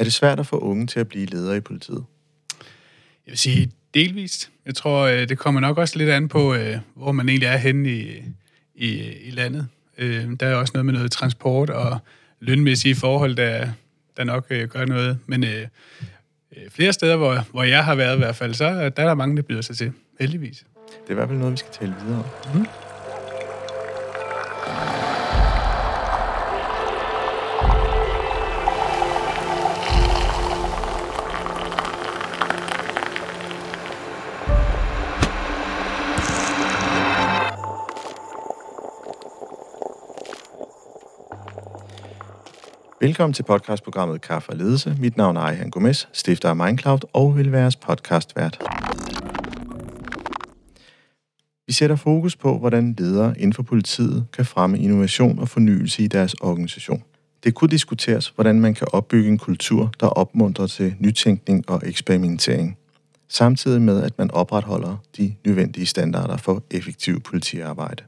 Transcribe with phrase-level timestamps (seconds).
[0.00, 2.04] Er det svært at få unge til at blive ledere i politiet?
[3.26, 4.50] Jeg vil sige delvist.
[4.66, 7.56] Jeg tror, øh, det kommer nok også lidt an på, øh, hvor man egentlig er
[7.56, 8.22] henne i,
[8.74, 9.68] i, i landet.
[9.98, 11.98] Øh, der er også noget med noget transport og
[12.40, 13.68] lønmæssige forhold, der,
[14.16, 15.18] der nok gør noget.
[15.26, 15.44] Men
[16.70, 19.36] flere steder, hvor, hvor jeg har været i hvert fald, så der er der mange,
[19.36, 19.92] der byder sig til.
[20.20, 20.64] Heldigvis.
[20.86, 22.24] Det er i hvert fald noget, vi skal tale videre
[22.54, 22.58] om.
[22.58, 22.66] Mm.
[43.10, 44.96] Velkommen til podcastprogrammet Kaffe og Ledelse.
[45.00, 48.58] Mit navn er Ejhan Gomes, stifter af Mindcloud og vil være jeres podcastvært.
[51.66, 56.06] Vi sætter fokus på, hvordan ledere inden for politiet kan fremme innovation og fornyelse i
[56.06, 57.02] deres organisation.
[57.44, 62.78] Det kunne diskuteres, hvordan man kan opbygge en kultur, der opmuntrer til nytænkning og eksperimentering,
[63.28, 68.04] samtidig med at man opretholder de nødvendige standarder for effektiv politiarbejde.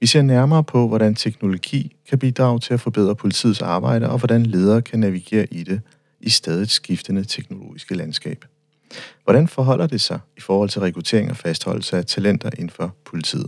[0.00, 4.46] Vi ser nærmere på, hvordan teknologi kan bidrage til at forbedre politiets arbejde, og hvordan
[4.46, 5.80] ledere kan navigere i det
[6.20, 8.44] i stadig skiftende teknologiske landskab.
[9.24, 13.46] Hvordan forholder det sig i forhold til rekruttering og fastholdelse af talenter inden for politiet?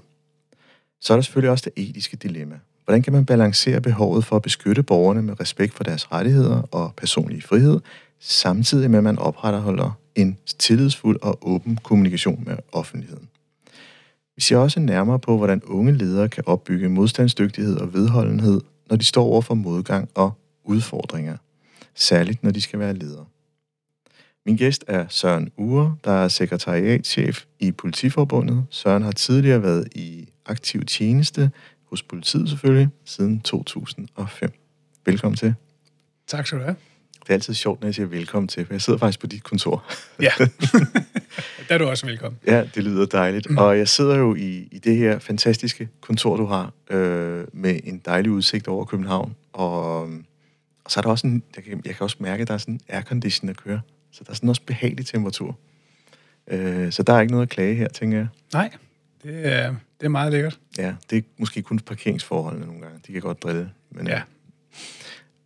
[1.00, 2.58] Så er der selvfølgelig også det etiske dilemma.
[2.84, 6.94] Hvordan kan man balancere behovet for at beskytte borgerne med respekt for deres rettigheder og
[6.96, 7.80] personlige frihed,
[8.20, 13.28] samtidig med at man opretholder en tillidsfuld og åben kommunikation med offentligheden?
[14.36, 19.04] Vi ser også nærmere på, hvordan unge ledere kan opbygge modstandsdygtighed og vedholdenhed, når de
[19.04, 20.32] står over for modgang og
[20.64, 21.36] udfordringer,
[21.94, 23.24] særligt når de skal være ledere.
[24.46, 28.66] Min gæst er Søren Ure, der er sekretariatchef i Politiforbundet.
[28.70, 31.50] Søren har tidligere været i aktiv tjeneste
[31.90, 34.50] hos politiet selvfølgelig siden 2005.
[35.06, 35.54] Velkommen til.
[36.26, 36.76] Tak skal du have.
[37.26, 39.42] Det er altid sjovt, når jeg siger velkommen til, for jeg sidder faktisk på dit
[39.42, 39.84] kontor.
[40.20, 40.30] Ja,
[41.68, 42.38] der er du også velkommen.
[42.46, 43.50] Ja, det lyder dejligt.
[43.50, 43.58] Mm.
[43.58, 47.98] Og jeg sidder jo i, i det her fantastiske kontor, du har, øh, med en
[48.04, 49.34] dejlig udsigt over København.
[49.52, 50.02] Og,
[50.84, 52.58] og så er der også en, jeg kan, jeg kan også mærke, at der er
[52.58, 53.80] sådan en aircondition, der kører.
[54.12, 55.58] Så der er sådan også behagelig temperatur.
[56.48, 58.26] Øh, så der er ikke noget at klage her, tænker jeg.
[58.52, 58.70] Nej,
[59.22, 60.58] det er, det er meget lækkert.
[60.78, 63.00] Ja, det er måske kun parkeringsforholdene nogle gange.
[63.06, 63.70] De kan godt drille.
[63.90, 64.22] Men, ja.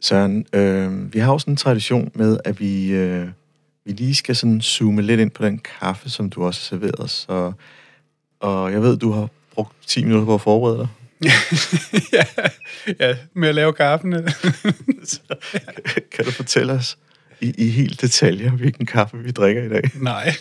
[0.00, 3.28] Søren, øh, vi har også en tradition med, at vi, øh,
[3.84, 7.00] vi lige skal sådan zoome lidt ind på den kaffe, som du også har serveret
[7.00, 7.26] os.
[8.40, 10.88] Og, jeg ved, du har brugt 10 minutter på at forberede dig.
[12.12, 12.24] ja,
[13.00, 14.12] ja, med at lave kaffen.
[16.12, 16.98] kan du fortælle os,
[17.40, 19.82] i, i helt detaljer, hvilken kaffe vi drikker i dag?
[20.02, 20.34] Nej,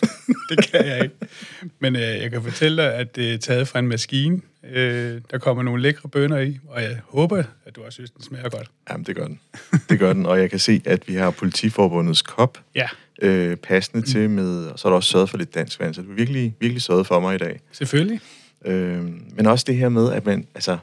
[0.48, 1.14] det kan jeg ikke.
[1.78, 4.40] Men øh, jeg kan fortælle dig, at det er taget fra en maskine.
[4.70, 8.22] Øh, der kommer nogle lækre bønner i, og jeg håber, at du også synes, den
[8.22, 8.70] smager godt.
[8.90, 9.40] Jamen, det gør den.
[9.88, 12.88] Det gør den, og jeg kan se, at vi har Politiforbundets kop ja.
[13.22, 14.06] øh, passende mm.
[14.06, 16.54] til med, og så er der også sørget for lidt dansk vand, så du virkelig,
[16.60, 17.60] virkelig sørget for mig i dag.
[17.72, 18.20] Selvfølgelig.
[18.64, 19.04] Øh,
[19.36, 20.78] men også det her med, at man, altså,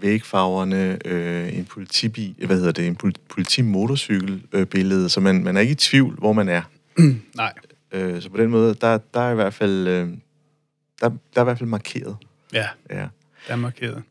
[0.00, 2.96] vægfarverne, øh, en politibil, hvad hedder det, en
[3.28, 6.62] politimotorcykelbillede, øh, så man, man er ikke i tvivl, hvor man er.
[7.36, 7.52] Nej.
[7.92, 10.08] Øh, så på den måde, der, der er i hvert fald, øh,
[11.00, 12.16] der, der er i hvert fald markeret.
[12.52, 13.08] Ja, ja.
[13.46, 14.02] der er markeret.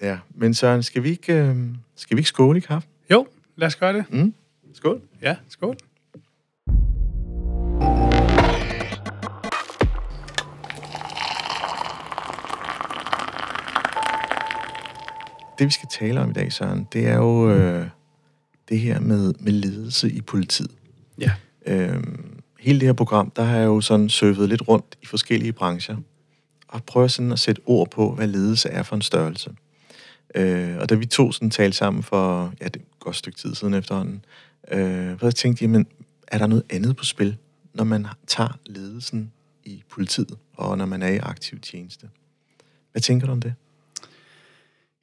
[0.00, 1.56] Ja, men Søren, skal vi ikke, øh,
[1.96, 2.88] skal vi ikke skåle i kaffe?
[3.10, 4.04] Jo, lad os gøre det.
[4.10, 4.34] Mm.
[4.74, 5.00] Skål.
[5.22, 5.76] Ja, skål.
[15.58, 17.86] Det, vi skal tale om i dag, Søren, det er jo øh,
[18.68, 20.70] det her med, med ledelse i politiet.
[21.18, 21.32] Ja.
[21.66, 25.52] Øhm, hele det her program, der har jeg jo sådan surfet lidt rundt i forskellige
[25.52, 25.96] brancher,
[26.68, 29.50] og prøver sådan at sætte ord på, hvad ledelse er for en størrelse.
[30.34, 33.38] Øh, og da vi to sådan talte sammen for, ja, det er et godt stykke
[33.38, 34.24] tid siden efterhånden,
[34.70, 35.86] øh, så tænkte jeg, men
[36.26, 37.36] er der noget andet på spil,
[37.74, 39.32] når man tager ledelsen
[39.64, 42.08] i politiet, og når man er i aktiv tjeneste?
[42.92, 43.54] Hvad tænker du om det?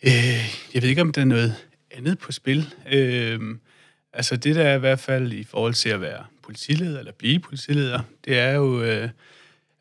[0.03, 0.28] Øh,
[0.73, 1.55] jeg ved ikke, om der er noget
[1.91, 2.73] andet på spil.
[2.91, 3.39] Øh,
[4.13, 7.39] altså det, der er i hvert fald i forhold til at være politileder, eller blive
[7.39, 9.09] politileder, det er jo, øh,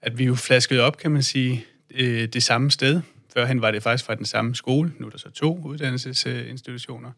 [0.02, 3.00] at vi jo flasket op, kan man sige, øh, det samme sted.
[3.34, 7.12] Førhen var det faktisk fra den samme skole, nu er der så to uddannelsesinstitutioner.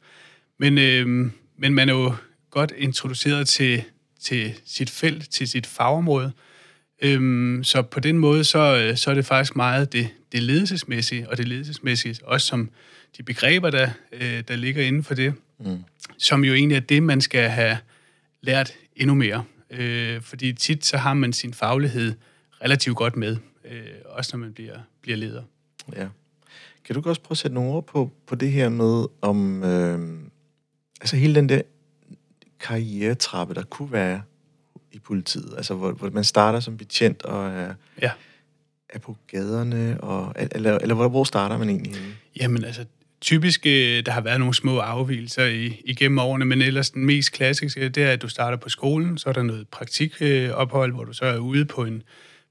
[0.59, 2.15] Men, øh, men man er jo
[2.51, 3.83] godt introduceret til,
[4.21, 6.33] til sit felt, til sit fagområde.
[7.03, 11.31] Øhm, så på den måde, så, øh, så er det faktisk meget det, det ledelsesmæssige,
[11.31, 12.71] og det ledelsesmæssige også som
[13.17, 15.85] de begreber, der, øh, der ligger inden for det, mm.
[16.19, 17.79] som jo egentlig er det, man skal have
[18.41, 19.45] lært endnu mere.
[19.71, 22.15] Øh, fordi tit så har man sin faglighed
[22.63, 25.43] relativt godt med, øh, også når man bliver, bliver leder.
[25.97, 26.09] Ja.
[26.85, 30.19] Kan du også prøve at sætte nogle ord på, på det her med, om øh,
[31.01, 31.63] altså hele den der
[32.61, 34.23] karrieretrappe, der kunne være
[34.93, 35.55] i politiet?
[35.57, 38.11] Altså, hvor, hvor man starter som betjent og er, Ja
[38.93, 41.95] er på gaderne, og, eller, eller hvor, hvor starter man egentlig?
[42.41, 42.85] Jamen altså,
[43.21, 47.33] typisk, øh, der har været nogle små afvielser i, igennem årene, men ellers den mest
[47.33, 51.13] klassiske, det er, at du starter på skolen, så er der noget praktikophold, hvor du
[51.13, 52.03] så er ude på en,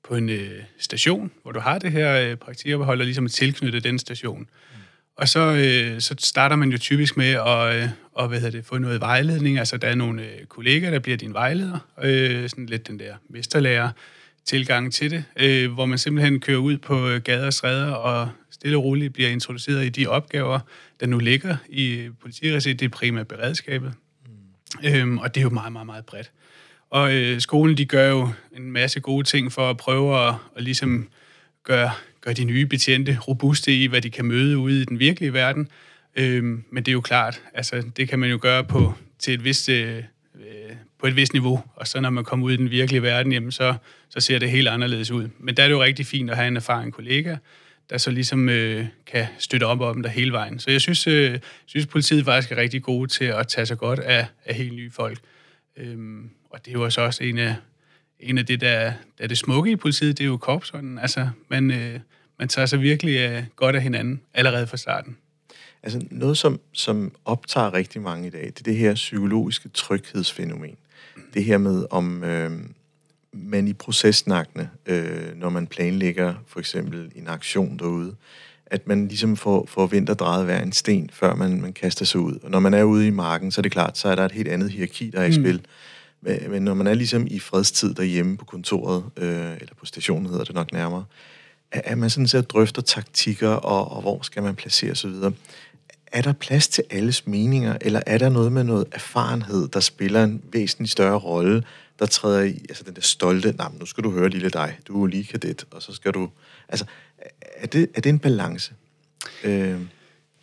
[0.04, 3.84] på en øh, station, hvor du har det her øh, praktikophold, og ligesom er tilknyttet
[3.84, 4.50] den station.
[5.18, 8.66] Og så, øh, så starter man jo typisk med at, øh, og, hvad hedder det,
[8.66, 9.60] få noget vejledning.
[9.60, 11.80] Altså, der er nogle øh, kolleger, der bliver din vejleder.
[12.04, 13.90] Øh, sådan lidt den der mesterlærer
[14.50, 18.30] tilgang til det, øh, hvor man simpelthen kører ud på øh, gader og stræder og
[18.52, 20.60] stille og roligt bliver introduceret i de opgaver,
[21.00, 22.74] der nu ligger i politiregi.
[22.74, 23.94] Det er primært beredskabet.
[24.26, 24.90] Mm.
[24.90, 26.32] Øhm, og det er jo meget, meget, meget bredt.
[26.90, 30.64] Og øh, skolen, de gør jo en masse gode ting for at prøve at, at
[30.64, 31.10] ligesom
[31.64, 31.92] gøre,
[32.22, 35.68] gøre de nye betjente robuste i, hvad de kan møde ude i den virkelige verden.
[36.16, 39.44] Øhm, men det er jo klart, altså det kan man jo gøre på, til et
[39.44, 40.04] vist, øh, øh,
[41.00, 41.64] på et vist niveau.
[41.76, 43.76] Og så når man kommer ud i den virkelige verden, jamen så,
[44.10, 45.30] så ser det helt anderledes ud.
[45.40, 47.36] Men der er det jo rigtig fint at have en erfaren kollega,
[47.90, 50.60] der så ligesom øh, kan støtte op om der hele vejen.
[50.60, 54.00] Så jeg synes, øh, synes politiet faktisk er rigtig gode til at tage sig godt
[54.00, 55.20] af, af helt nye folk.
[55.78, 57.56] Øhm, og det er jo også også en af,
[58.20, 58.84] en af det, der,
[59.18, 61.00] der er det smukke i politiet, det er jo korpsånden.
[61.00, 62.00] Altså, man, øh,
[62.40, 65.18] man tager sig virkelig øh, godt af hinanden allerede fra starten.
[65.84, 70.78] Altså noget, som, som optager rigtig mange i dag, det er det her psykologiske tryghedsfænomen.
[71.34, 72.52] Det her med, om øh,
[73.34, 78.16] man i processnakkene, øh, når man planlægger for eksempel en aktion derude,
[78.66, 82.40] at man ligesom får, får vinterdrejet hver en sten, før man, man kaster sig ud.
[82.44, 84.32] Og når man er ude i marken, så er det klart, så er der et
[84.32, 85.34] helt andet hierarki, der er i Mm.
[85.34, 85.62] spil.
[86.22, 90.26] Men, men når man er ligesom i fredstid derhjemme på kontoret, øh, eller på stationen
[90.26, 91.06] hedder det nok nærmere,
[91.72, 95.12] at, man sådan set drøfter taktikker, og, og hvor skal man placere osv.,
[96.12, 100.24] er der plads til alles meninger, eller er der noget med noget erfarenhed, der spiller
[100.24, 101.64] en væsentlig større rolle,
[102.00, 104.96] der træder i, altså den der stolte, nej, nu skal du høre lille dig, du
[104.96, 106.30] er jo lige kadet, og så skal du,
[106.70, 106.86] altså,
[107.56, 108.74] er det, er det en balance?
[109.44, 109.80] Øh,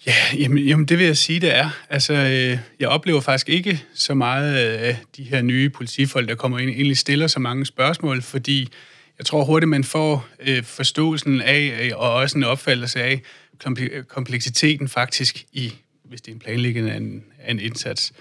[0.07, 1.71] Ja, jamen, jamen det vil jeg sige, det er.
[1.91, 6.35] Altså, øh, jeg oplever faktisk ikke så meget øh, af de her nye politifolk, der
[6.35, 8.69] kommer ind, egentlig stiller så mange spørgsmål, fordi
[9.19, 13.23] jeg tror hurtigt, man får øh, forståelsen af, øh, og også en opfattelse af
[14.09, 15.73] kompleksiteten faktisk i,
[16.05, 18.13] hvis det er en planlæggende af en, af en indsats.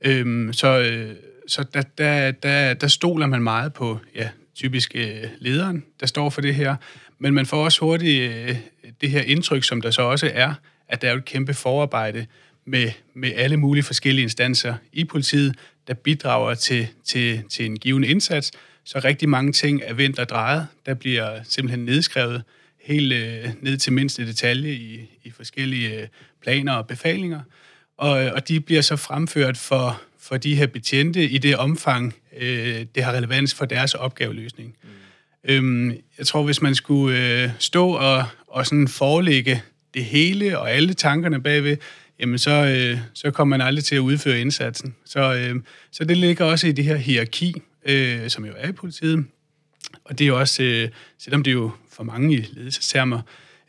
[0.00, 1.16] Øhm, så øh,
[1.48, 6.30] så der, der, der, der stoler man meget på, ja, typisk øh, lederen, der står
[6.30, 6.76] for det her,
[7.18, 8.56] men man får også hurtigt øh,
[9.00, 10.54] det her indtryk, som der så også er,
[10.88, 12.26] at der er et kæmpe forarbejde
[12.64, 15.56] med, med alle mulige forskellige instanser i politiet,
[15.86, 18.52] der bidrager til, til, til en given indsats.
[18.84, 20.66] Så rigtig mange ting er vendt og drejet.
[20.86, 22.42] Der bliver simpelthen nedskrevet
[22.88, 26.08] helt øh, ned til mindste detalje i, i forskellige øh,
[26.42, 27.40] planer og befalinger.
[27.96, 32.86] Og, og de bliver så fremført for, for de her betjente i det omfang, øh,
[32.94, 34.76] det har relevans for deres opgaveløsning.
[34.82, 34.88] Mm.
[35.44, 39.62] Øhm, jeg tror, hvis man skulle øh, stå og, og sådan forelægge
[39.94, 41.76] det hele og alle tankerne bagved,
[42.20, 44.94] jamen så, øh, så kommer man aldrig til at udføre indsatsen.
[45.04, 48.72] Så, øh, så det ligger også i det her hierarki, øh, som jo er i
[48.72, 49.24] politiet.
[50.04, 50.88] Og det er jo også, øh,
[51.18, 53.20] selvom det jo for mange i ledelsestermer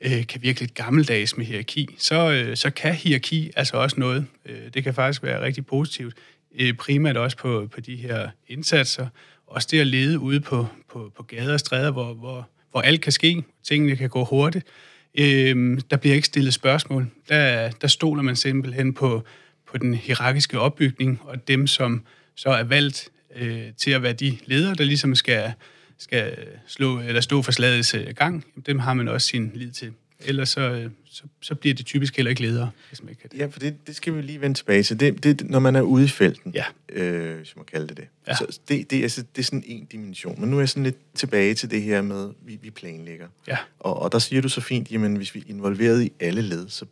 [0.02, 4.26] øh, kan virke lidt gammeldags med hierarki, så, øh, så kan hierarki altså også noget.
[4.46, 6.14] Øh, det kan faktisk være rigtig positivt,
[6.60, 9.08] øh, primært også på, på de her indsatser.
[9.48, 13.02] Også det at lede ude på, på, på gader og stræder, hvor, hvor, hvor alt
[13.02, 14.68] kan ske, tingene kan gå hurtigt.
[15.16, 17.07] Øh, der bliver ikke stillet spørgsmål.
[17.30, 19.24] Der, der stoler man simpelthen på,
[19.72, 22.04] på den hierarkiske opbygning, og dem, som
[22.36, 25.54] så er valgt øh, til at være de ledere, der ligesom skal,
[26.00, 26.38] skal
[26.68, 29.92] slå, eller stå for slagets øh, gang, dem har man også sin lid til.
[30.26, 33.30] Ellers så, øh, så, så bliver det typisk heller ikke ledere, hvis man ikke kan
[33.32, 33.38] det.
[33.38, 35.00] ja, for det, det skal vi lige vende tilbage til.
[35.00, 36.64] Det, det, når man er ude i felten, Ja.
[36.90, 38.06] øh, hvis man kalde det det.
[38.28, 38.36] Ja.
[38.36, 40.40] Så det, det, er, altså, det er sådan en dimension.
[40.42, 43.28] Men nu er jeg sådan lidt tilbage til det her med, vi, vi planlægger.
[43.48, 43.58] Ja.
[43.80, 46.70] Og, og der siger du så fint, jamen hvis vi er involveret i alle led,
[46.70, 46.86] så,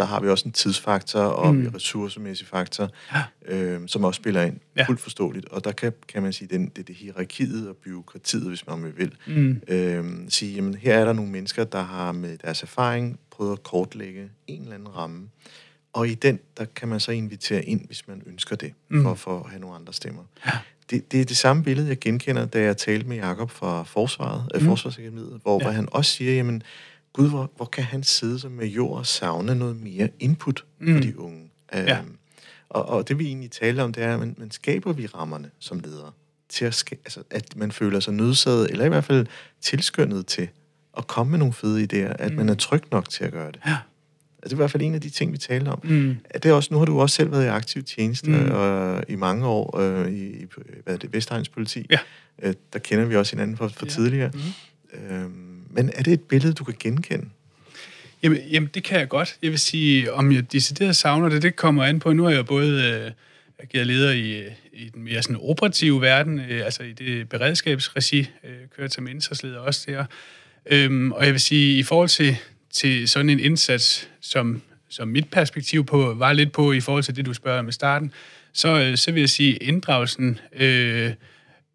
[0.00, 1.60] så har vi også en tidsfaktor og Mm.
[1.60, 3.22] en ressourcemæssig faktor, Ja.
[3.54, 4.56] øh, som også spiller ind.
[4.76, 4.84] Ja.
[4.84, 5.48] Fuldt forståeligt.
[5.48, 9.12] Og der kan, kan man sige, det er det hierarkiet og byråkratiet, hvis man vil.
[9.26, 9.60] Mm.
[9.68, 13.62] Øh, sige, jamen her er der nogle mennesker, der har med deres erfaring prøvet at
[13.62, 15.28] kortlægge en eller anden ramme.
[15.92, 19.02] Og i den, der kan man så invitere ind, hvis man ønsker det, Mm.
[19.02, 20.22] for, for at have nogle andre stemmer.
[20.46, 20.50] Ja.
[20.90, 24.44] Det, det er det samme billede, jeg genkender, da jeg talte med Jakob fra Forsvaret,
[24.54, 24.66] mm.
[24.66, 25.64] Forsvarsakademiet, hvor, Ja.
[25.64, 26.62] hvor han også siger, jamen,
[27.12, 30.94] gud, hvor, hvor kan han sidde som major og savne noget mere input mm.
[30.94, 31.50] For de unge?
[31.72, 31.98] Ja.
[31.98, 32.16] Øhm,
[32.68, 35.50] og, og det vi egentlig taler om, det er, at man, man skaber vi rammerne
[35.58, 36.12] som ledere,
[36.48, 39.26] til at, ska- altså, at man føler sig nødsaget, eller i hvert fald
[39.60, 40.48] tilskyndet til
[40.98, 42.36] at komme med nogle fede idéer, at mm.
[42.36, 43.60] man er tryg nok til at gøre det.
[43.66, 43.76] Ja.
[44.42, 45.80] Altså, det er i hvert fald en af de ting, vi talte om.
[45.84, 46.16] Mm.
[46.34, 48.50] Det er også, nu har du også selv været i aktiv tjeneste mm.
[48.50, 50.46] og, i mange år øh, i, i
[50.84, 51.86] hvad er det, Vestegns politi.
[51.90, 51.98] Ja.
[52.42, 53.90] Øh, der kender vi også hinanden fra, fra ja.
[53.90, 54.30] tidligere.
[54.34, 55.14] Mm.
[55.14, 55.30] Øh,
[55.70, 57.28] men er det et billede, du kan genkende?
[58.22, 59.36] Jamen, jamen, det kan jeg godt.
[59.42, 62.12] Jeg vil sige, om jeg decideret savner det, det kommer an på.
[62.12, 63.12] Nu er jeg både øh,
[63.58, 68.50] ageret leder i, i den mere sådan operative verden, øh, altså i det beredskabsregi, øh,
[68.76, 70.04] kører til indsatsleder også der.
[70.66, 72.36] Øhm, og jeg vil sige, i forhold til,
[72.72, 77.16] til sådan en indsats, som, som mit perspektiv på var lidt på i forhold til
[77.16, 78.12] det, du spørger med starten,
[78.52, 81.12] så, øh, så vil jeg sige, at inddragelsen øh,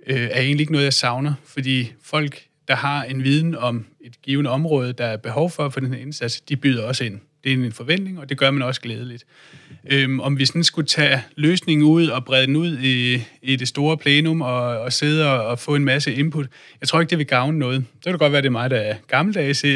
[0.07, 4.21] øh, er egentlig ikke noget, jeg savner, fordi folk der har en viden om et
[4.21, 7.19] givende område, der er behov for for den her indsats, de byder også ind.
[7.43, 9.25] Det er en forventning, og det gør man også glædeligt.
[9.91, 13.67] Øhm, om vi sådan skulle tage løsningen ud og brede den ud i, i det
[13.67, 16.47] store plenum og, og sidde og, og få en masse input,
[16.81, 17.85] jeg tror ikke, det vil gavne noget.
[17.95, 19.73] Det kan godt være, det er mig, der er gammeldags i,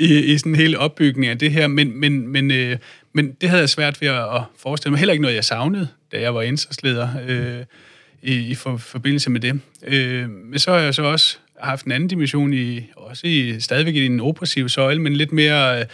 [0.00, 2.76] i, i sådan en hel opbygning af det her, men, men, men, øh,
[3.12, 4.98] men det havde jeg svært ved at forestille mig.
[4.98, 7.64] Heller ikke noget, jeg savnede, da jeg var indsatsleder øh,
[8.22, 9.60] i, i for, forbindelse med det.
[9.86, 11.38] Øh, men så har jeg så også
[11.68, 15.80] haft en anden dimension i, også i, stadigvæk i den operative søjle, men lidt mere,
[15.80, 15.86] øh,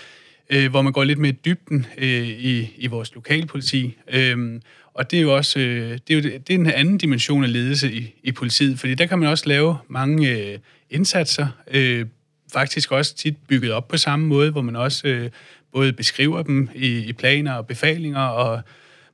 [0.50, 3.96] øh, hvor man går lidt mere dybden øh, i, i vores lokalpoliti.
[4.12, 4.60] Øh,
[4.94, 7.52] og det er jo også øh, det er jo, det er den anden dimension af
[7.52, 10.58] ledelse i, i politiet, fordi der kan man også lave mange øh,
[10.90, 12.06] indsatser, øh,
[12.52, 15.30] faktisk også tit bygget op på samme måde, hvor man også øh,
[15.72, 18.62] både beskriver dem i, i planer og befalinger, og,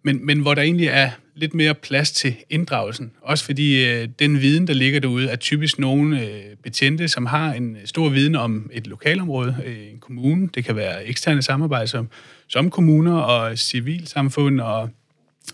[0.04, 3.12] men, men hvor der egentlig er lidt mere plads til inddragelsen.
[3.22, 7.52] Også fordi øh, den viden, der ligger derude, er typisk nogle øh, betjente, som har
[7.52, 10.48] en øh, stor viden om et lokalområde, øh, en kommune.
[10.54, 12.08] Det kan være eksterne samarbejde som,
[12.48, 14.90] som kommuner og civilsamfund og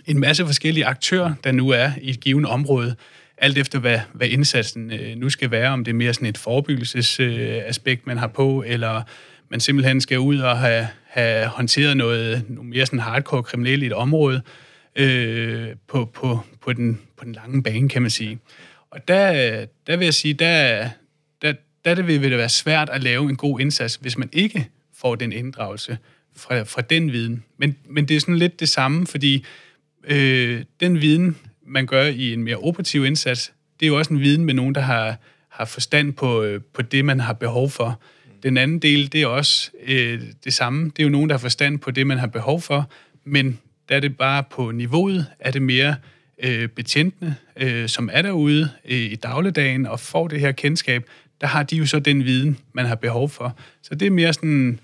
[0.06, 2.96] en masse forskellige aktører, der nu er i et givet område,
[3.38, 6.38] alt efter hvad, hvad indsatsen øh, nu skal være, om det er mere sådan et
[6.38, 9.02] forebyggelsesaspekt, øh, man har på, eller
[9.50, 13.86] man simpelthen skal ud og have, have håndteret noget, noget mere sådan hardcore kriminelt i
[13.86, 14.42] et område,
[14.96, 18.38] øh, på, på, på, den, på den lange bane, kan man sige.
[18.90, 20.88] Og der, der vil jeg sige, der,
[21.42, 21.52] der,
[21.84, 25.14] der det vil det være svært at lave en god indsats, hvis man ikke får
[25.14, 25.98] den inddragelse
[26.36, 27.44] fra, fra den viden.
[27.58, 29.44] Men, men det er sådan lidt det samme, fordi
[30.04, 34.20] øh, den viden, man gør i en mere operativ indsats, det er jo også en
[34.20, 35.16] viden med nogen, der har,
[35.48, 38.00] har forstand på, øh, på det, man har behov for.
[38.42, 40.84] Den anden del, det er også øh, det samme.
[40.84, 42.90] Det er jo nogen, der har forstand på det, man har behov for,
[43.24, 45.96] men der er det bare på niveauet, er det mere
[46.42, 51.04] øh, betjentene, øh, som er derude øh, i dagligdagen og får det her kendskab,
[51.40, 53.56] der har de jo så den viden, man har behov for.
[53.82, 54.80] Så det er mere sådan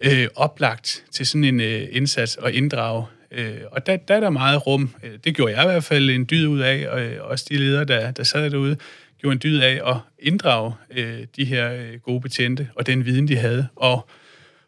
[0.00, 3.04] øh, oplagt til sådan en øh, indsats og inddrage.
[3.30, 4.90] Øh, og der, der er der meget rum.
[5.02, 7.56] Øh, det gjorde jeg i hvert fald en dyd ud af, og øh, også de
[7.56, 8.76] ledere, der, der sad derude,
[9.20, 13.28] gjorde en dyd af at inddrage øh, de her øh, gode betjente og den viden,
[13.28, 13.68] de havde.
[13.76, 14.08] Og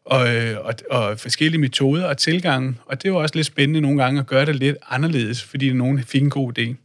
[0.05, 2.75] og, øh, og, og forskellige metoder og tilgange.
[2.87, 6.03] Og det var også lidt spændende nogle gange at gøre det lidt anderledes, fordi nogen
[6.05, 6.65] fik en god idé.
[6.65, 6.77] Mm.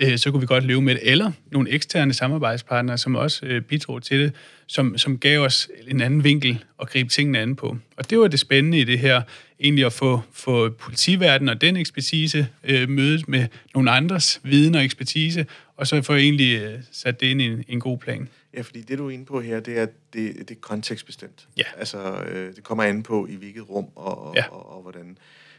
[0.00, 1.10] Øh, så kunne vi godt leve med det.
[1.10, 4.32] Eller nogle eksterne samarbejdspartnere, som også øh, bidrog til det,
[4.66, 7.76] som, som gav os en anden vinkel at gribe tingene an på.
[7.96, 9.22] Og det var det spændende i det her,
[9.60, 14.84] egentlig at få, få politiverdenen og den ekspertise øh, mødet med nogle andres viden og
[14.84, 15.46] ekspertise,
[15.82, 18.28] og så få egentlig øh, sat det ind i en, en god plan.
[18.54, 21.48] Ja, fordi det, du er inde på her, det er, det, det er kontekstbestemt.
[21.56, 21.64] Ja.
[21.76, 24.48] Altså, øh, det kommer an på, i hvilket rum og, og, ja.
[24.48, 25.18] og, og hvordan...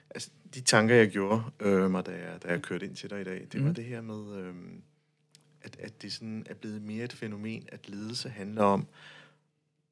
[0.10, 3.22] Altså, de tanker, jeg gjorde øh, mig, da jeg, da jeg kørte ind til dig
[3.22, 3.62] i dag, det mm.
[3.62, 3.76] var mhm.
[3.76, 4.54] det her med, øh,
[5.62, 8.88] at, at det sådan er blevet mere et fænomen, at ledelse handler om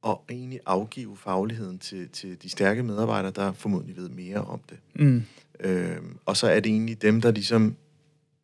[0.07, 4.77] at egentlig afgive fagligheden til, til de stærke medarbejdere, der formodentlig ved mere om det.
[4.95, 5.23] Mm.
[5.59, 7.75] Øh, og så er det egentlig dem, der ligesom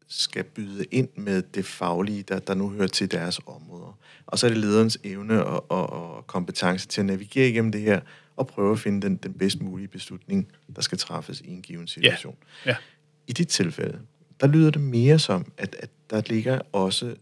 [0.07, 3.97] skal byde ind med det faglige, der, der nu hører til deres områder.
[4.27, 7.81] Og så er det lederens evne og, og, og kompetence til at navigere igennem det
[7.81, 7.99] her,
[8.35, 11.87] og prøve at finde den, den bedst mulige beslutning, der skal træffes i en given
[11.87, 12.35] situation.
[12.65, 12.69] Ja.
[12.69, 12.75] Ja.
[13.27, 13.99] I dit tilfælde,
[14.41, 17.15] der lyder det mere som, at, at der ligger også,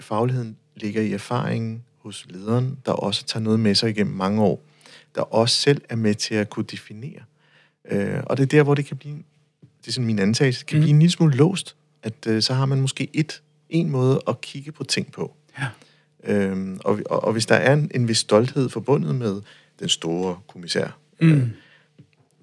[0.00, 4.62] fagligheden ligger i erfaringen hos lederen, der også tager noget med sig igennem mange år,
[5.14, 7.20] der også selv er med til at kunne definere.
[7.84, 9.16] Øh, og det er der, hvor det kan blive,
[9.80, 10.82] det er sådan min antagelse, kan mm.
[10.82, 14.40] blive en lille smule låst at øh, så har man måske et, en måde at
[14.40, 15.34] kigge på ting på.
[15.58, 15.66] Ja.
[16.24, 19.40] Øhm, og, og, og hvis der er en, en vis stolthed forbundet med
[19.80, 21.32] den store kommissær, mm.
[21.32, 21.48] øh,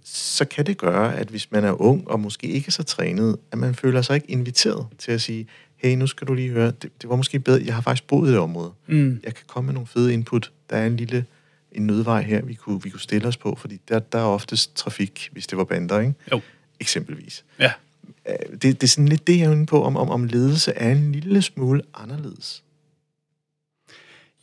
[0.04, 3.38] så kan det gøre, at hvis man er ung og måske ikke er så trænet,
[3.52, 6.72] at man føler sig ikke inviteret til at sige, hey, nu skal du lige høre,
[6.72, 8.72] det, det var måske bedre, jeg har faktisk boet i det område.
[8.88, 9.20] Mm.
[9.24, 10.52] Jeg kan komme med nogle fede input.
[10.70, 11.26] Der er en lille
[11.72, 14.76] en nødvej her, vi kunne, vi kunne stille os på, fordi der, der er oftest
[14.76, 16.14] trafik, hvis det var bander, ikke?
[16.32, 16.42] Jo.
[16.80, 17.46] Eksempelvis.
[17.60, 17.72] Ja.
[18.30, 20.72] Øh, det, det er sådan lidt det, jeg er inde på, om, om, om ledelse
[20.72, 22.64] er en lille smule anderledes.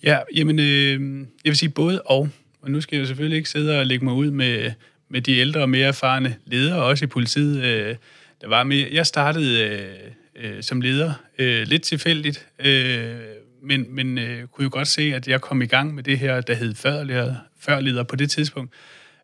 [0.02, 2.28] Ja, jamen, øh, jeg vil sige både og.
[2.62, 4.72] Og nu skal jeg selvfølgelig ikke sidde og lægge mig ud med,
[5.08, 7.62] med de ældre og mere erfarne ledere, også i politiet.
[7.64, 7.96] Øh,
[8.40, 13.16] der var med, jeg startede øh, øh, som leder øh, lidt tilfældigt, øh,
[13.62, 16.40] men, men øh, kunne jo godt se, at jeg kom i gang med det her,
[16.40, 18.74] der hed førleder, førleder på det tidspunkt.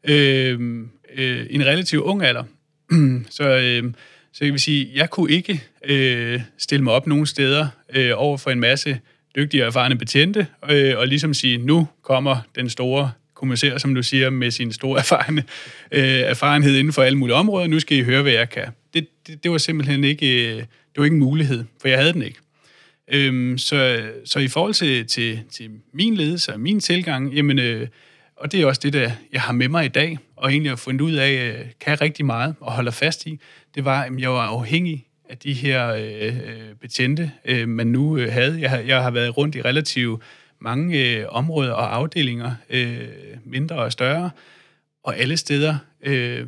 [0.05, 0.61] Øh,
[1.14, 2.45] øh, en relativt ung alder.
[3.31, 3.93] så, øh,
[4.33, 8.37] så jeg vil sige, jeg kunne ikke øh, stille mig op nogen steder øh, over
[8.37, 9.01] for en masse
[9.37, 14.03] dygtige og erfarne betjente, øh, og ligesom sige, nu kommer den store kommissær, som du
[14.03, 15.45] siger, med sin store erfarne,
[15.93, 17.67] øh, erfarenhed inden for alle mulige områder.
[17.67, 18.67] Nu skal I høre, hvad jeg kan.
[18.95, 22.13] Det, det, det var simpelthen ikke, øh, det var ikke en mulighed, for jeg havde
[22.13, 22.39] den ikke.
[23.13, 27.89] Øhm, så, så i forhold til, til, til min ledelse og min tilgang, jamen, øh,
[28.37, 30.77] og det er også det, der jeg har med mig i dag, og egentlig har
[30.77, 33.41] fundet ud af, øh, kan rigtig meget og holder fast i,
[33.75, 38.17] det var, at jeg var afhængig af de her øh, øh, betjente, øh, man nu
[38.17, 38.61] øh, havde.
[38.61, 40.23] Jeg har, jeg har været rundt i relativt
[40.61, 43.09] mange øh, områder og afdelinger, øh,
[43.45, 44.31] mindre og større,
[45.05, 46.47] og alle steder øh,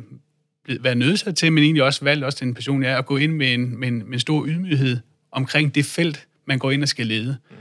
[0.67, 3.33] været nødsat til, men egentlig også valgt også den person, jeg er, at gå ind
[3.33, 4.97] med en, med en, med en stor ydmyghed
[5.31, 7.37] omkring det felt, man går ind og skal lede.
[7.49, 7.55] Mm.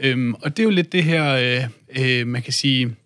[0.00, 1.68] Øhm, og det er jo lidt det her, øh,
[2.20, 2.96] øh, man kan sige,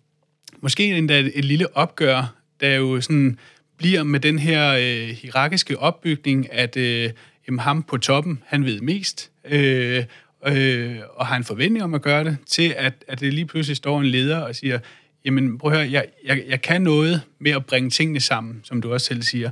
[0.61, 3.39] måske endda et, et lille opgør, der jo sådan
[3.77, 7.11] bliver med den her øh, hierarkiske opbygning, at øh,
[7.47, 10.03] jamen, ham på toppen, han ved mest, øh,
[10.47, 13.77] øh, og har en forventning om at gøre det, til at, at det lige pludselig
[13.77, 14.79] står en leder og siger,
[15.25, 18.81] jamen prøv at høre, jeg, jeg, jeg kan noget med at bringe tingene sammen, som
[18.81, 19.51] du også selv siger,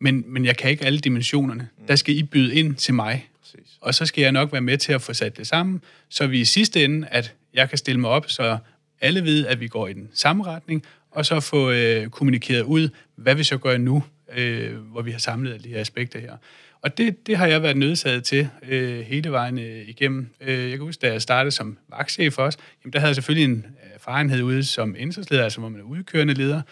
[0.00, 1.68] men, men jeg kan ikke alle dimensionerne.
[1.88, 3.28] Der skal I byde ind til mig.
[3.40, 3.78] Præcis.
[3.80, 6.40] Og så skal jeg nok være med til at få sat det sammen, så vi
[6.40, 8.58] i sidste ende, at jeg kan stille mig op, så
[9.00, 12.88] alle ved, at vi går i den samme retning, og så få øh, kommunikeret ud,
[13.16, 14.02] hvad vi så gør nu,
[14.36, 16.36] øh, hvor vi har samlet de her aspekter her.
[16.82, 20.28] Og det, det har jeg været nødsaget til øh, hele vejen øh, igennem.
[20.40, 23.44] Øh, jeg kan huske, da jeg startede som vagtchef også, jamen, der havde jeg selvfølgelig
[23.44, 26.62] en øh, erfarenhed ude som indsatsleder, altså hvor man er udkørende leder.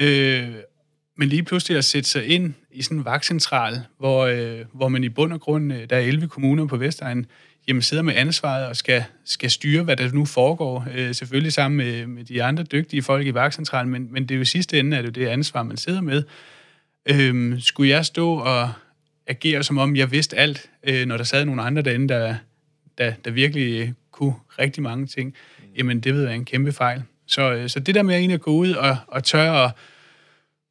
[0.00, 0.54] Øh,
[1.16, 5.04] men lige pludselig at sætte sig ind i sådan en vagtcentral, hvor, øh, hvor man
[5.04, 7.26] i bund og grund, øh, der er 11 kommuner på Vestegnen,
[7.68, 10.86] jamen sidder med ansvaret og skal, skal styre, hvad der nu foregår.
[10.94, 14.38] Øh, selvfølgelig sammen med, med de andre dygtige folk i vagtcentralen, men, men det er
[14.38, 16.22] jo sidste ende, at det er det ansvar, man sidder med.
[17.06, 18.72] Øh, skulle jeg stå og
[19.26, 22.34] agere, som om jeg vidste alt, øh, når der sad nogle andre derinde, der,
[22.98, 25.34] der, der virkelig kunne rigtig mange ting,
[25.78, 27.02] jamen det ved jeg en kæmpe fejl.
[27.26, 29.70] Så, øh, så det der med egentlig at gå ud og, og tørre og,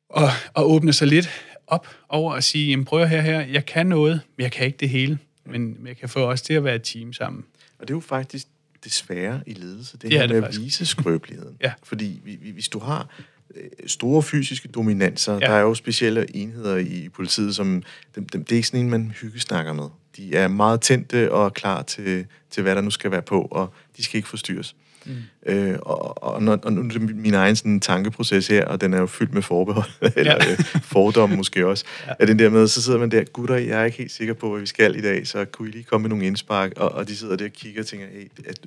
[0.09, 1.29] og, og åbne sig lidt
[1.67, 4.77] op over at sige, jamen prøv her her, jeg kan noget, men jeg kan ikke
[4.77, 7.45] det hele, men jeg kan få os til at være et team sammen.
[7.79, 8.47] Og det er jo faktisk
[8.83, 11.57] det svære i ledelse, det, det her med det at vise skrøbeligheden.
[11.61, 11.73] ja.
[11.83, 12.21] Fordi
[12.53, 13.09] hvis du har
[13.55, 15.33] Øh, store fysiske dominanser.
[15.33, 15.39] Ja.
[15.39, 17.83] Der er jo specielle enheder i politiet, som
[18.15, 19.85] dem, dem, det er ikke sådan en, man hyggesnakker med.
[20.17, 23.73] De er meget tændte og klar til, til, hvad der nu skal være på, og
[23.97, 24.75] de skal ikke forstyrres.
[25.05, 25.15] Mm.
[25.45, 28.93] Øh, og, og, når, og nu er det min egen sådan, tankeproces her, og den
[28.93, 30.51] er jo fyldt med forbehold, eller ja.
[30.51, 32.13] øh, fordomme måske også, ja.
[32.19, 34.49] at den der med, så sidder man der, gutter, jeg er ikke helt sikker på,
[34.49, 37.07] hvad vi skal i dag, så kunne I lige komme med nogle indspark, og, og
[37.07, 38.59] de sidder der og kigger og tænker, hey, at,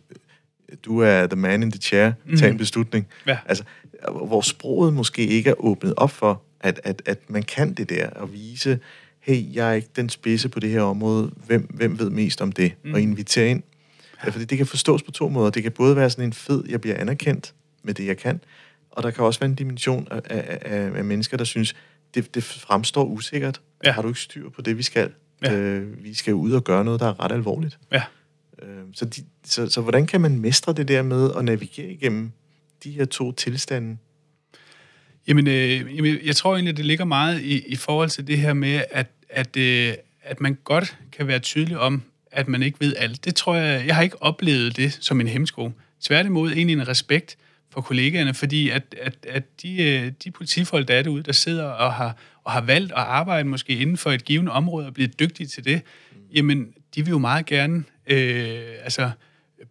[0.85, 2.37] du er the man in the chair, mm.
[2.37, 3.07] tag en beslutning.
[3.27, 3.38] Ja.
[3.46, 3.64] Altså,
[4.27, 8.11] hvor sproget måske ikke er åbnet op for, at, at, at man kan det der,
[8.11, 8.79] og vise,
[9.20, 12.53] hey, jeg er ikke den spidse på det her område, hvem, hvem ved mest om
[12.53, 12.94] det, mm.
[12.94, 13.62] og invitere ind.
[14.24, 14.31] Ja.
[14.31, 15.50] Fordi det kan forstås på to måder.
[15.50, 18.40] Det kan både være sådan en fed, jeg bliver anerkendt med det, jeg kan,
[18.90, 21.74] og der kan også være en dimension af, af, af, af mennesker, der synes,
[22.14, 23.61] det, det fremstår usikkert.
[23.85, 23.92] Ja.
[23.92, 25.11] Har du ikke styr på det, vi skal?
[25.42, 25.55] Ja.
[25.55, 27.79] Øh, vi skal ud og gøre noget, der er ret alvorligt.
[27.92, 28.02] Ja.
[28.62, 32.33] Øh, så, de, så, så hvordan kan man mestre det der med at navigere igennem
[32.85, 33.96] de her to tilstande?
[35.29, 38.52] Jamen, øh, jamen jeg tror egentlig, det ligger meget i, i forhold til det her
[38.52, 42.02] med, at, at, øh, at man godt kan være tydelig om,
[42.37, 43.25] at man ikke ved alt.
[43.25, 45.72] Det tror jeg, jeg har ikke oplevet det som en hemsko.
[46.01, 47.37] Tværtimod egentlig en respekt
[47.70, 51.64] for kollegaerne, fordi at, at, at de, øh, de politifolk, der er derude, der sidder
[51.64, 55.09] og har, og har valgt at arbejde måske inden for et givet område og blive
[55.09, 56.18] dygtige til det, mm.
[56.35, 59.11] jamen, de vil jo meget gerne øh, altså,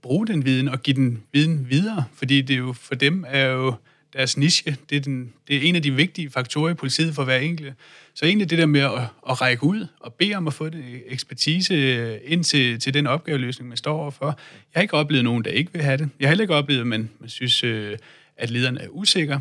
[0.01, 3.45] bruge den viden og give den viden videre, fordi det er jo for dem er
[3.45, 3.75] jo
[4.15, 7.23] deres niche, det er, den, det er en af de vigtige faktorer i politiet for
[7.23, 7.73] hver enkelt.
[8.13, 8.91] Så egentlig det der med at,
[9.29, 13.69] at række ud og bede om at få den ekspertise ind til, til den opgaveløsning,
[13.69, 14.25] man står overfor.
[14.25, 14.33] Jeg
[14.73, 16.09] har ikke oplevet nogen, der ikke vil have det.
[16.19, 17.97] Jeg har heller ikke oplevet, at man, man synes, øh,
[18.37, 19.39] at lederen er usikker.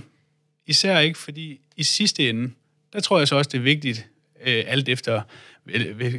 [0.67, 2.51] Især ikke, fordi i sidste ende,
[2.93, 4.07] der tror jeg så også, det er vigtigt,
[4.47, 5.23] øh, alt efter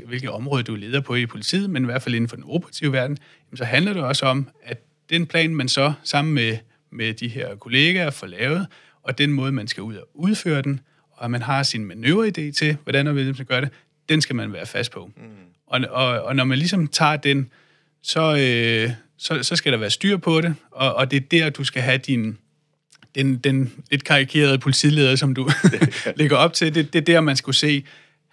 [0.05, 2.91] hvilket område du leder på i politiet, men i hvert fald inden for den operative
[2.91, 3.17] verden,
[3.55, 6.57] så handler det også om, at den plan, man så sammen med,
[6.95, 8.67] med de her kollegaer får lavet,
[9.03, 10.79] og den måde, man skal ud og udføre den,
[11.11, 13.69] og man har sin manøvreidé til, hvordan man vil gøre det,
[14.09, 15.11] den skal man være fast på.
[15.17, 15.23] Mm.
[15.67, 17.49] Og, og, og når man ligesom tager den,
[18.03, 21.49] så, øh, så, så skal der være styr på det, og, og det er der,
[21.49, 22.37] du skal have din,
[23.15, 25.49] den, den lidt karikerede politileder, som du
[26.15, 27.83] lægger op til, det, det er der, man skulle se,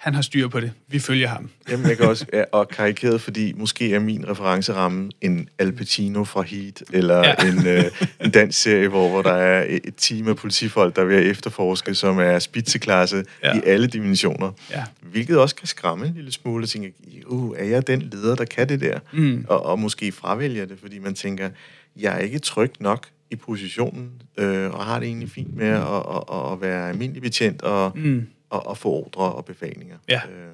[0.03, 0.73] han har styr på det.
[0.89, 1.51] Vi følger ham.
[1.71, 6.25] Jamen, jeg kan også, ja, og karikeret, fordi måske er min referenceramme en Al Pacino
[6.25, 7.35] fra Heat, eller ja.
[7.35, 7.85] en, øh,
[8.25, 11.95] en dansk serie, hvor, hvor der er et team af politifolk, der er at efterforske,
[11.95, 13.57] som er spidseklasse ja.
[13.57, 14.51] i alle dimensioner.
[14.71, 14.85] Ja.
[15.01, 16.93] Hvilket også kan skræmme en lille smule, og tænke,
[17.27, 18.99] uh, er jeg den leder, der kan det der?
[19.13, 19.45] Mm.
[19.49, 21.51] Og, og måske fravælger det, fordi man tænker,
[21.97, 25.83] jeg er ikke tryg nok i positionen, øh, og har det egentlig fint med at,
[25.83, 28.27] at, at være almindelig betjent, og, mm.
[28.53, 29.97] Og, og få ordre og befalinger.
[30.09, 30.21] Ja.
[30.31, 30.53] Øh,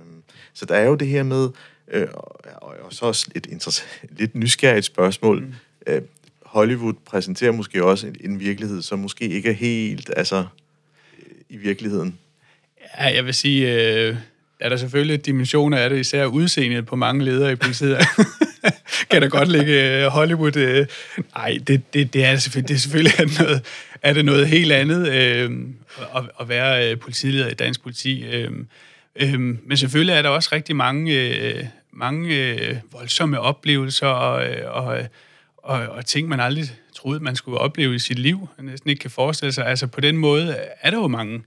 [0.55, 1.49] så der er jo det her med,
[1.89, 5.41] øh, og, og så også et interessant, lidt nysgerrigt spørgsmål.
[5.41, 5.55] Mm.
[5.87, 6.03] Øh,
[6.43, 10.47] Hollywood præsenterer måske også en, en virkelighed, som måske ikke er helt, altså,
[11.49, 12.19] i virkeligheden.
[12.99, 14.17] Ja, jeg vil sige, øh,
[14.61, 17.99] er der selvfølgelig dimensioner af det, især udseendet på mange ledere i politiet.
[19.11, 20.57] kan der godt ligge øh, Hollywood?
[20.57, 20.87] Øh,
[21.35, 23.65] nej, det, det, det, er selvfølgelig, det er selvfølgelig noget,
[24.03, 25.51] er det noget helt andet øh,
[26.17, 28.25] at, at være øh, politileder i dansk politi.
[28.25, 28.51] Øh,
[29.17, 34.77] øh, men selvfølgelig er der også rigtig mange, øh, mange øh, voldsomme oplevelser og, øh,
[34.77, 34.99] og,
[35.57, 36.65] og, og ting, man aldrig
[36.97, 39.67] troede, man skulle opleve i sit liv, man næsten ikke kan forestille sig.
[39.67, 41.43] Altså på den måde er der jo mange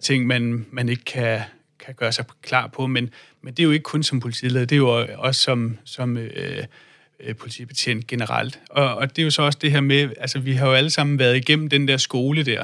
[0.00, 1.40] ting, man, man ikke kan,
[1.84, 3.10] kan gøre sig klar på, men,
[3.42, 6.64] men det er jo ikke kun som politileder, det er jo også som, som øh,
[7.20, 8.60] øh, politibetjent generelt.
[8.70, 10.90] Og, og det er jo så også det her med, altså vi har jo alle
[10.90, 12.62] sammen været igennem den der skole der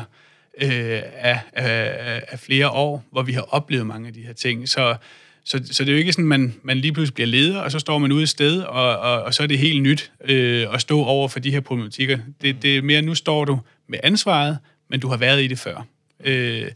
[0.62, 4.68] øh, af, af, af flere år, hvor vi har oplevet mange af de her ting.
[4.68, 4.96] Så,
[5.44, 7.72] så, så det er jo ikke sådan, at man, man lige pludselig bliver leder, og
[7.72, 10.74] så står man ude et sted, og, og, og så er det helt nyt øh,
[10.74, 12.18] at stå over for de her problematikker.
[12.42, 15.58] Det, det er mere, nu står du med ansvaret, men du har været i det
[15.58, 15.86] før.
[16.24, 16.70] Øh,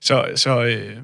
[0.00, 0.96] så så, øh,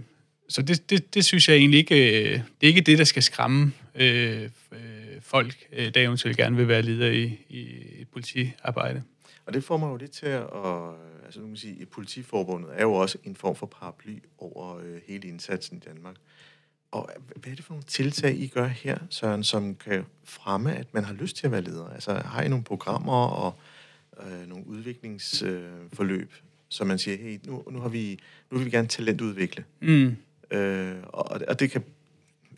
[0.49, 3.23] så det, det, det synes jeg egentlig ikke, øh, det er ikke det, der skal
[3.23, 4.79] skræmme øh, øh,
[5.21, 7.69] folk, øh, der eventuelt gerne vil være leder i, i
[8.01, 9.03] et politiarbejde.
[9.47, 10.45] Og det får mig jo lidt til at,
[11.25, 15.01] altså nu kan sige, at politiforbundet er jo også en form for paraply over øh,
[15.07, 16.17] hele indsatsen i Danmark.
[16.91, 20.95] Og hvad er det for nogle tiltag, I gør her, Søren, som kan fremme, at
[20.95, 21.89] man har lyst til at være leder?
[21.89, 23.59] Altså har I nogle programmer og
[24.21, 28.19] øh, nogle udviklingsforløb, øh, så man siger, hey, nu, nu, har vi,
[28.51, 29.65] nu vil vi gerne talentudvikle.
[29.81, 30.17] Mm.
[30.51, 31.83] Øh, og, og det kan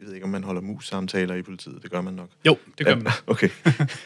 [0.00, 1.82] jeg ved ikke, om man holder mus-samtaler i politiet.
[1.82, 2.28] Det gør man nok.
[2.46, 3.12] Jo, det gør man.
[3.26, 3.48] Okay.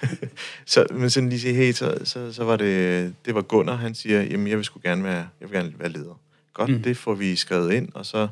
[0.66, 3.94] så, men sådan lige sige, hey, så, så, så var det, det var Gunnar, han
[3.94, 6.20] siger, jamen, jeg vil sgu gerne være, jeg vil gerne være leder.
[6.55, 6.83] Godt, mm.
[6.83, 8.29] det får vi skrevet ind, og så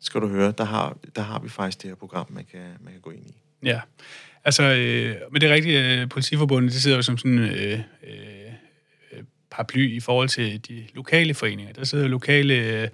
[0.00, 2.92] skal du høre, der har, der har vi faktisk det her program, man kan, man
[2.92, 3.34] kan gå ind i.
[3.62, 3.80] Ja,
[4.44, 9.22] altså, øh, men det er rigtigt, øh, politiforbundet, det sidder jo som sådan øh, øh,
[9.50, 11.72] paraply i forhold til de lokale foreninger.
[11.72, 12.88] Der sidder lokale øh,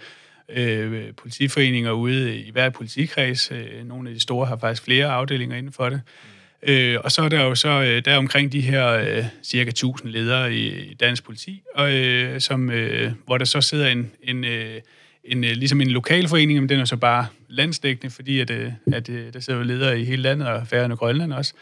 [0.49, 3.51] øh, politiforeninger ude i hver politikreds.
[3.53, 6.01] Øh, nogle af de store har faktisk flere afdelinger inden for det.
[6.05, 6.35] Mm.
[6.67, 9.71] Øh, og så er der jo så øh, der er omkring de her øh, cirka
[9.71, 14.11] 1000 ledere i, i dansk politi, og, øh, som, øh, hvor der så sidder en,
[14.23, 14.81] en, øh,
[15.25, 19.09] en, øh, ligesom en lokalforening, men den er så bare landsdækkende, fordi at, øh, at,
[19.09, 21.55] øh, der sidder ledere i hele landet, og færre og Grønland også,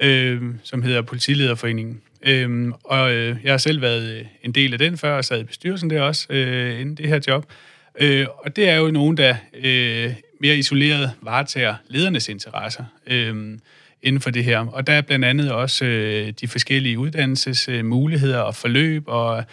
[0.00, 2.00] øh, som hedder Politilederforeningen.
[2.22, 5.40] Øh, og øh, jeg har selv været øh, en del af den før, og sad
[5.40, 7.46] i bestyrelsen der også, øh, inden det her job.
[8.00, 13.58] Øh, og det er jo nogen, der øh, mere isoleret varetager ledernes interesser øh,
[14.02, 14.58] inden for det her.
[14.58, 19.44] Og der er blandt andet også øh, de forskellige uddannelsesmuligheder og forløb og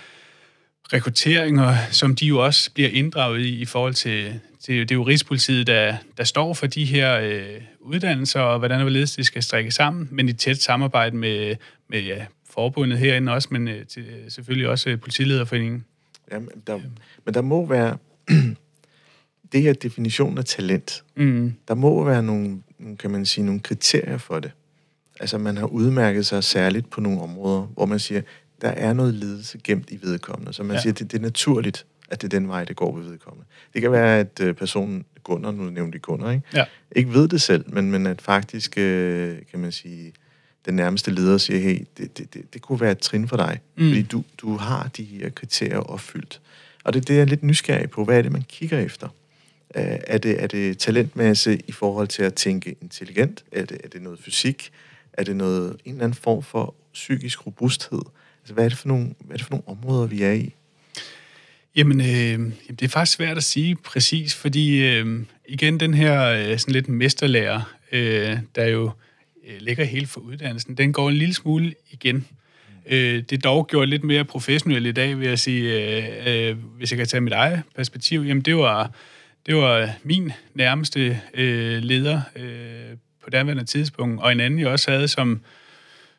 [0.93, 5.03] rekrutteringer, som de jo også bliver inddraget i i forhold til, til det er jo
[5.03, 9.43] Rigspolitiet, der, der står for de her øh, uddannelser, og hvordan og hvorledes de skal
[9.43, 11.55] strikke sammen, men i tæt samarbejde med,
[11.89, 15.85] med ja, forbundet herinde også, men øh, til, selvfølgelig også øh, politilederforeningen.
[16.31, 16.79] Jamen, der,
[17.25, 17.97] men der må være
[19.51, 21.53] det her definition af talent, mm.
[21.67, 22.61] der må være nogle,
[22.99, 24.51] kan man sige, nogle kriterier for det.
[25.19, 28.21] Altså, man har udmærket sig særligt på nogle områder, hvor man siger,
[28.61, 30.53] der er noget ledelse gemt i vedkommende.
[30.53, 30.81] Så man ja.
[30.81, 33.45] siger, det, det er naturligt, at det er den vej, det går ved vedkommende.
[33.73, 36.47] Det kan være, at øh, personen, Gunnar, nu nævnte Gunnar, ikke?
[36.53, 36.65] Ja.
[36.95, 40.13] ikke ved det selv, men, men at faktisk, øh, kan man sige,
[40.65, 43.59] den nærmeste leder siger, hey, det, det, det, det kunne være et trin for dig,
[43.77, 43.89] mm.
[43.89, 46.41] fordi du, du har de her kriterier opfyldt.
[46.85, 48.03] Og det, det er jeg lidt nysgerrig på.
[48.05, 49.07] Hvad er det, man kigger efter?
[49.75, 53.43] Øh, er det, er det talentmasse i forhold til at tænke intelligent?
[53.51, 54.71] Er det, er det noget fysik?
[55.13, 58.01] Er det noget, en eller anden form for psykisk robusthed?
[58.41, 60.53] Altså, hvad er det for nogle, hvad er det for nogle områder, vi er i?
[61.75, 66.59] Jamen, øh, det er faktisk svært at sige præcis, fordi øh, igen, den her øh,
[66.59, 68.91] sådan lidt mesterlærer, øh, der jo
[69.47, 72.27] øh, ligger helt for uddannelsen, den går en lille smule igen.
[72.89, 76.57] Øh, det er dog gjort lidt mere professionelt i dag, vil jeg sige, øh, øh,
[76.77, 78.21] hvis jeg kan tage mit eget perspektiv.
[78.21, 78.91] Jamen, det var,
[79.45, 84.91] det var min nærmeste øh, leder øh, på daværende tidspunkt, og en anden, jeg også
[84.91, 85.41] havde, som,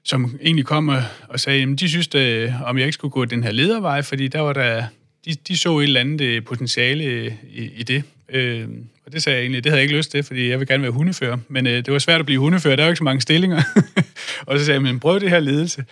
[0.05, 3.25] som egentlig kom og, og sagde, jamen, de synes, at, om jeg ikke skulle gå
[3.25, 4.85] den her ledervej, fordi der var der
[5.27, 8.03] de, de så et eller andet øh, potentiale øh, i, i det.
[8.29, 8.69] Øh,
[9.07, 10.83] og det sagde jeg egentlig, det havde jeg ikke lyst til, fordi jeg vil gerne
[10.83, 11.39] være hundefører.
[11.49, 13.63] Men øh, det var svært at blive hundefører, der er jo ikke så mange stillinger.
[14.47, 15.85] og så sagde jeg, men prøv det her ledelse.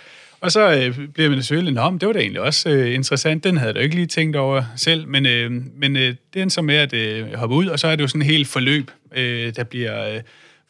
[0.44, 3.44] Og så øh, bliver man selvfølgelig, om det var da egentlig også øh, interessant.
[3.44, 5.09] Den havde jeg da ikke lige tænkt over selv.
[5.09, 7.96] Men, øh, men øh, det er så med at øh, hoppe ud, og så er
[7.96, 10.20] det jo sådan en helt forløb, øh, der bliver øh,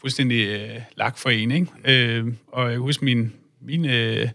[0.00, 1.50] fuldstændig øh, lagt for en.
[1.50, 1.66] Ikke?
[1.84, 4.28] Øh, og jeg husker, min, min øh,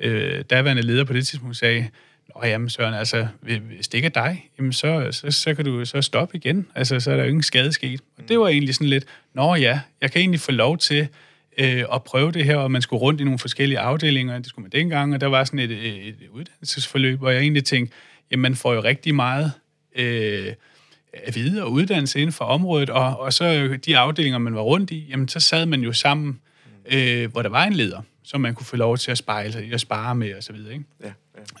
[0.00, 1.88] øh, daværende leder på det tidspunkt sagde,
[2.34, 5.84] Nå jamen Søren, altså, hvis det ikke er dig, jamen så, så, så kan du
[5.84, 6.66] så stoppe igen.
[6.74, 8.00] Altså, så er der jo ingen skade sket.
[8.18, 11.08] Og det var egentlig sådan lidt, nå ja, jeg kan egentlig få lov til
[11.58, 14.62] øh, at prøve det her, og man skulle rundt i nogle forskellige afdelinger, det skulle
[14.62, 17.96] man dengang, og der var sådan et, et, et uddannelsesforløb, hvor jeg egentlig tænkte,
[18.30, 19.52] jamen man får jo rigtig meget
[19.96, 20.52] øh,
[21.12, 24.90] at vide og uddannelse inden for området, og, og så de afdelinger, man var rundt
[24.90, 26.40] i, jamen så sad man jo sammen,
[26.92, 29.70] øh, hvor der var en leder, som man kunne få lov til at spejle sig
[29.72, 30.72] og spare med og så videre.
[30.72, 30.84] Ikke?
[31.02, 31.12] Ja,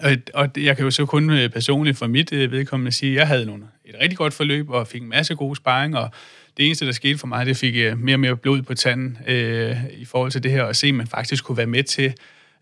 [0.02, 0.10] ja.
[0.10, 3.18] Og, og jeg kan jo så kun øh, personligt for mit øh, vedkommende sige, at
[3.18, 6.10] jeg havde nogle, et rigtig godt forløb og fik en masse gode sparring, og
[6.56, 9.18] det eneste, der skete for mig, det fik øh, mere og mere blod på tanden
[9.26, 12.14] øh, i forhold til det her, og se, at man faktisk kunne være med til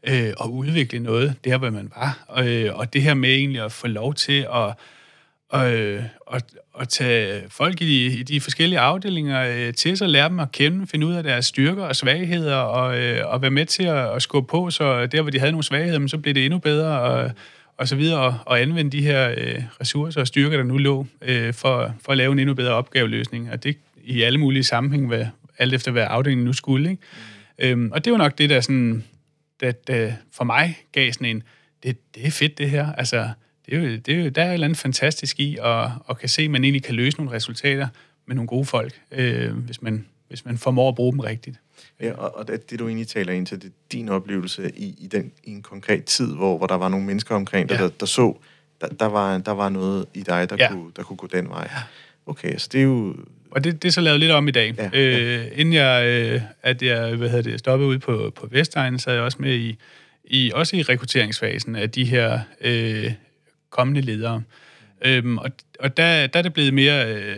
[0.08, 2.24] øh, at udvikle noget der, hvor man var.
[2.28, 4.74] Og, øh, og det her med egentlig at få lov til at
[5.54, 6.40] og, øh, og,
[6.72, 10.52] og tage folk i de, i de forskellige afdelinger øh, til sig, lære dem at
[10.52, 14.14] kende, finde ud af deres styrker og svagheder, og, øh, og være med til at,
[14.14, 17.00] at skubbe på, så der, hvor de havde nogle svagheder, så blev det endnu bedre,
[17.00, 17.30] og,
[17.76, 21.06] og så videre, og, og anvende de her øh, ressourcer og styrker, der nu lå,
[21.22, 25.06] øh, for, for at lave en endnu bedre opgaveløsning, og det i alle mulige sammenhæng,
[25.06, 25.26] hvad,
[25.58, 26.90] alt efter hvad afdelingen nu skulle.
[26.90, 27.02] Ikke?
[27.58, 27.64] Mm.
[27.64, 29.04] Øhm, og det var nok det, der, sådan,
[29.60, 31.42] der, der for mig gav sådan en,
[31.82, 33.30] det, det er fedt det her, altså
[33.66, 36.18] det er jo, det er jo, der er et eller andet fantastisk i, at, at
[36.18, 37.88] kan se, at man egentlig kan løse nogle resultater
[38.26, 41.60] med nogle gode folk, øh, hvis, man, hvis man formår at bruge dem rigtigt.
[42.00, 44.94] Ja, og, og det, det du egentlig taler ind til, det er din oplevelse i,
[44.98, 47.82] i, den, i en konkret tid, hvor, hvor der var nogle mennesker omkring dig, ja.
[47.82, 48.36] der, der så,
[48.80, 50.72] der, der, var, der var noget i dig, der, ja.
[50.72, 51.68] kunne, der kunne gå den vej.
[51.72, 51.82] Ja.
[52.26, 53.16] Okay, så det er jo...
[53.50, 54.74] Og det, det er så lavet lidt om i dag.
[54.78, 55.44] Ja, øh, ja.
[55.54, 59.14] Inden jeg, øh, at jeg hvad hedder det, stoppede ud på, på Vestegnen, så er
[59.14, 59.78] jeg også med i,
[60.24, 63.12] i, også i rekrutteringsfasen af de her øh,
[63.70, 64.42] kommende ledere.
[65.04, 67.36] Øhm, og og der, der er det blevet mere øh,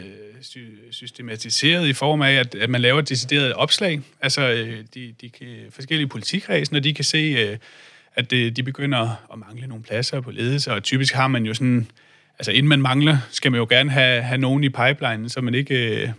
[0.91, 4.01] systematiseret i form af, at, at man laver decideret opslag.
[4.21, 7.59] Altså øh, de, de kan, forskellige politikredsen, når de kan se, øh,
[8.15, 11.55] at øh, de begynder at mangle nogle pladser på ledelse, og typisk har man jo
[11.55, 11.87] sådan
[12.39, 15.55] altså inden man mangler, skal man jo gerne have, have nogen i pipeline, så man
[15.55, 16.11] ikke øh, øh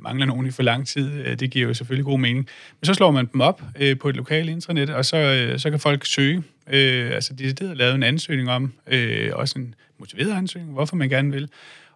[0.00, 1.12] mangler nogen i for lang tid.
[1.12, 2.48] Øh, det giver jo selvfølgelig god mening.
[2.80, 5.70] Men så slår man dem op øh, på et lokalt intranet, og så, øh, så
[5.70, 6.42] kan folk søge.
[6.70, 11.08] Øh, altså de har lavet en ansøgning om, øh, også en motiveret ansøgning, hvorfor man
[11.08, 11.48] gerne vil.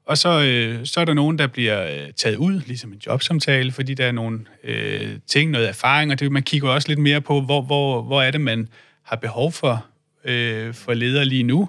[0.07, 3.73] Og så, øh, så er der nogen, der bliver øh, taget ud, ligesom en jobsamtale,
[3.73, 7.21] fordi der er nogle øh, ting, noget erfaring, og det, man kigger også lidt mere
[7.21, 8.69] på, hvor, hvor, hvor er det, man
[9.03, 9.87] har behov for,
[10.25, 11.69] øh, for ledere lige nu.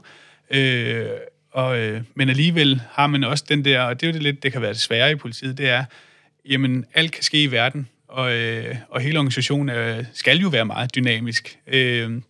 [0.51, 1.05] Øh,
[1.51, 4.43] og, øh, men alligevel har man også den der, og det er jo det lidt,
[4.43, 5.85] det kan være det svære i politiet, det er,
[6.49, 10.65] jamen alt kan ske i verden, og, øh, og hele organisationen øh, skal jo være
[10.65, 11.59] meget dynamisk.
[11.67, 12.21] Øh,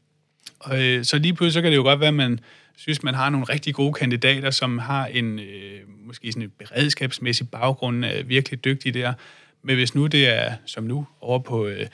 [0.60, 2.40] og, øh, så lige pludselig så kan det jo godt være, at man
[2.78, 7.50] synes, man har nogle rigtig gode kandidater, som har en øh, måske sådan en beredskabsmæssig
[7.50, 9.14] baggrund, er virkelig dygtige der.
[9.64, 11.88] Men hvis nu det er, som nu, over på øh,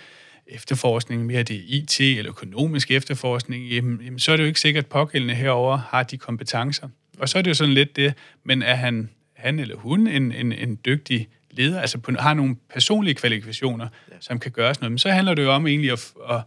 [0.47, 4.83] efterforskning, mere det IT eller økonomisk efterforskning, jamen, jamen, så er det jo ikke sikkert,
[4.83, 6.87] at pågældende herover har de kompetencer.
[7.19, 10.31] Og så er det jo sådan lidt det, men er han, han eller hun en,
[10.31, 14.15] en, en dygtig leder, altså på, har nogle personlige kvalifikationer, ja.
[14.19, 16.41] som kan gøre sådan noget, men så handler det jo om egentlig at, at,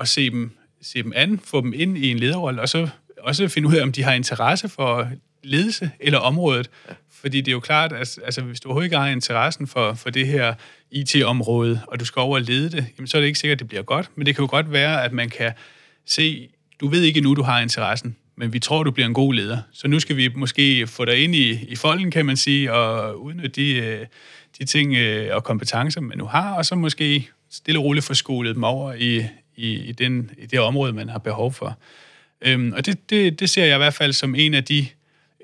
[0.00, 0.50] at se, dem,
[0.82, 2.88] se dem an, få dem ind i en lederrolle, og så
[3.22, 5.08] også finde ud af, om de har interesse for
[5.42, 6.70] ledelse eller området.
[6.88, 6.94] Ja.
[7.10, 10.10] Fordi det er jo klart, at altså, hvis du overhovedet ikke har interessen for, for
[10.10, 10.54] det her
[10.90, 13.60] IT-område, og du skal over og lede det, jamen, så er det ikke sikkert, at
[13.60, 14.10] det bliver godt.
[14.16, 15.52] Men det kan jo godt være, at man kan
[16.06, 16.48] se,
[16.80, 19.58] du ved ikke nu, du har interessen, men vi tror, du bliver en god leder.
[19.72, 23.22] Så nu skal vi måske få dig ind i, i folden, kan man sige, og
[23.22, 24.06] udnytte de, øh,
[24.58, 28.14] de ting øh, og kompetencer, man nu har, og så måske stille og roligt få
[28.14, 31.78] skolet dem over i, i, i, den, i det område, man har behov for.
[32.44, 34.86] Øhm, og det, det, det ser jeg i hvert fald som en af de,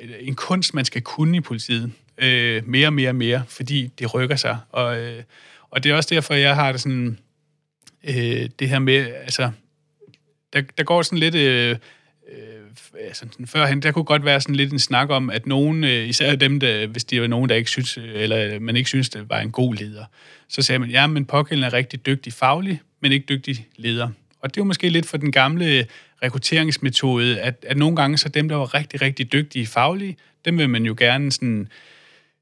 [0.01, 1.93] øh, en kunst, man skal kunne i politiet.
[2.19, 4.59] Øh, mere og mere og mere, fordi det rykker sig.
[4.71, 5.23] Og, øh,
[5.71, 7.19] og det er også derfor, jeg har det sådan,
[8.05, 9.51] øh, det her med, altså,
[10.53, 11.35] der, der går sådan lidt...
[11.35, 11.77] Øh, øh
[13.01, 16.09] altså, sådan, førhen, der kunne godt være sådan lidt en snak om, at nogen, øh,
[16.09, 19.09] især dem, der, hvis de var nogen, der ikke synes, øh, eller man ikke synes,
[19.09, 20.05] det var en god leder,
[20.49, 24.09] så sagde man, ja, men pågældende er rigtig dygtig faglig, men ikke dygtig leder.
[24.41, 25.87] Og det var måske lidt for den gamle
[26.23, 30.71] rekrutteringsmetode, at, at nogle gange så dem, der var rigtig, rigtig dygtige faglige, dem vil
[30.71, 31.69] man jo gerne sådan,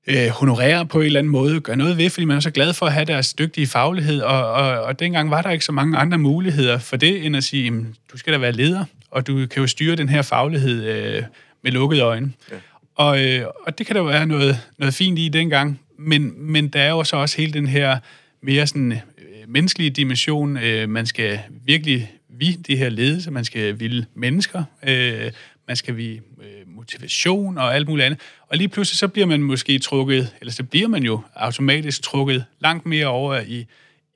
[0.07, 2.73] øh, honorere på en eller anden måde, gøre noget ved, fordi man er så glad
[2.73, 5.99] for at have deres dygtige faglighed, og, og, og dengang var der ikke så mange
[5.99, 9.61] andre muligheder for det, end at sige, du skal da være leder, og du kan
[9.61, 11.23] jo styre den her faglighed øh,
[11.63, 12.33] med lukkede øjne.
[12.51, 12.57] Ja.
[12.95, 16.69] Og, øh, og det kan der jo være noget, noget fint i dengang, men, men
[16.69, 17.99] der er jo så også hele den her
[18.43, 20.57] mere sådan øh, menneskelige dimension.
[20.57, 25.31] Øh, man skal virkelig vi, det her ledelse, man skal ville mennesker, øh,
[25.67, 28.21] man skal vi øh, motivation og alt muligt andet.
[28.49, 32.45] Og lige pludselig så bliver man måske trukket, eller så bliver man jo automatisk trukket
[32.61, 33.67] langt mere over i,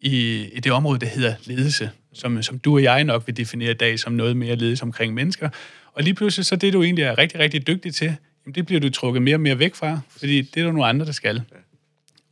[0.00, 3.70] i, i det område, der hedder ledelse, som, som du og jeg nok vil definere
[3.70, 5.48] i dag som noget mere ledelse omkring mennesker.
[5.92, 8.80] Og lige pludselig så det, du egentlig er rigtig, rigtig dygtig til, jamen det bliver
[8.80, 11.42] du trukket mere og mere væk fra, fordi det er der nogle andre, der skal.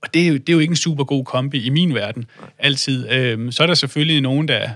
[0.03, 2.25] Og det er, jo, det er jo ikke en super god kombi i min verden,
[2.59, 3.11] altid.
[3.11, 4.71] Øhm, så er der selvfølgelig nogen, der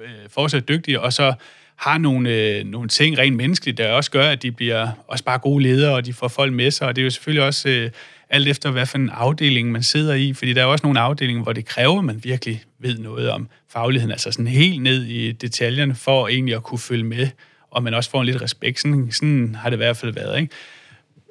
[0.00, 1.34] Øh, fortsat dygtige, og så
[1.76, 5.38] har nogle, øh, nogle ting rent menneskeligt, der også gør, at de bliver også bare
[5.38, 7.90] gode ledere, og de får folk med sig, og det er jo selvfølgelig også øh,
[8.30, 11.42] alt efter, hvad for en afdeling man sidder i, fordi der er også nogle afdelinger,
[11.42, 15.32] hvor det kræver, at man virkelig ved noget om fagligheden, altså sådan helt ned i
[15.32, 17.28] detaljerne, for egentlig at kunne følge med,
[17.70, 18.80] og man også får en lidt respekt.
[18.80, 20.54] Sådan, sådan har det i hvert fald været, ikke?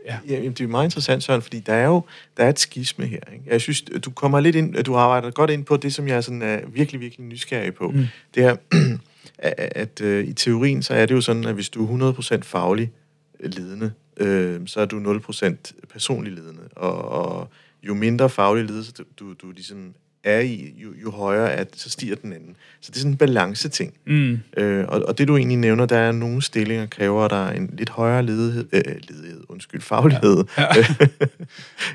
[0.05, 0.17] Ja.
[0.27, 2.03] ja det er meget interessant, Søren, fordi der er jo
[2.37, 3.19] der er et skisme her.
[3.33, 3.45] Ikke?
[3.47, 6.21] Jeg synes, du kommer lidt ind, du arbejder godt ind på det, som jeg er
[6.21, 7.89] sådan, uh, virkelig, virkelig nysgerrig på.
[7.89, 8.05] Mm.
[8.35, 8.55] Det er,
[9.37, 12.41] at, at uh, i teorien, så er det jo sådan, at hvis du er 100%
[12.41, 12.91] faglig
[13.39, 15.55] ledende, uh, så er du 0%
[15.89, 16.61] personlig ledende.
[16.75, 17.49] Og, og
[17.83, 22.15] jo mindre faglig ledelse du, du ligesom er i, jo, jo højere at, så stiger
[22.15, 22.55] den anden.
[22.81, 23.93] Så det er sådan en balance-ting.
[24.05, 24.39] Mm.
[24.57, 27.89] Øh, og, og det du egentlig nævner, der er nogle stillinger, kræver der en lidt
[27.89, 30.43] højere ledighed, øh, ledighed undskyld, faglighed.
[30.57, 30.62] Ja.
[30.62, 30.67] Ja.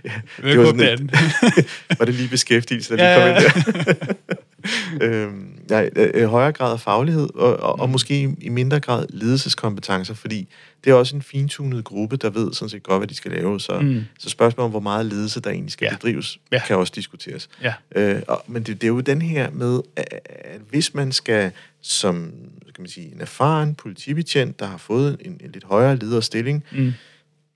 [0.04, 0.12] ja,
[0.42, 1.10] det var, sådan et,
[1.98, 4.14] var det lige beskæftigelse, der lige ja, kom ind der?
[5.02, 7.92] øhm, ja, øh, højere grad af faglighed, og, og, og mm.
[7.92, 10.48] måske i, i mindre grad ledelseskompetencer, fordi
[10.84, 13.60] det er også en fintunet gruppe, der ved sådan set godt, hvad de skal lave.
[13.60, 14.04] Så, mm.
[14.18, 15.96] så spørgsmålet om, hvor meget ledelse der egentlig skal ja.
[15.96, 16.60] bedrives, ja.
[16.66, 17.48] kan også diskuteres.
[17.62, 17.74] Ja.
[17.94, 21.50] Øh, og, men det, det er jo den her med, at, at hvis man skal
[21.80, 22.32] som
[22.76, 26.92] kan man sige, en erfaren politibetjent, der har fået en, en lidt højere lederstilling, mm.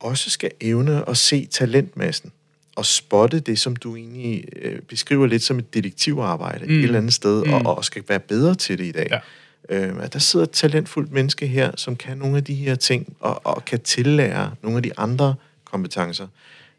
[0.01, 2.33] også skal evne at se talentmassen
[2.81, 6.73] og spotte det, som du egentlig øh, beskriver lidt som et detektivarbejde mm.
[6.73, 7.53] et eller andet sted, mm.
[7.53, 9.09] og, og skal være bedre til det i dag.
[9.11, 9.19] Ja.
[9.89, 13.17] Øh, at der sidder et talentfuldt menneske her, som kan nogle af de her ting,
[13.21, 16.27] og, og kan tillære nogle af de andre kompetencer.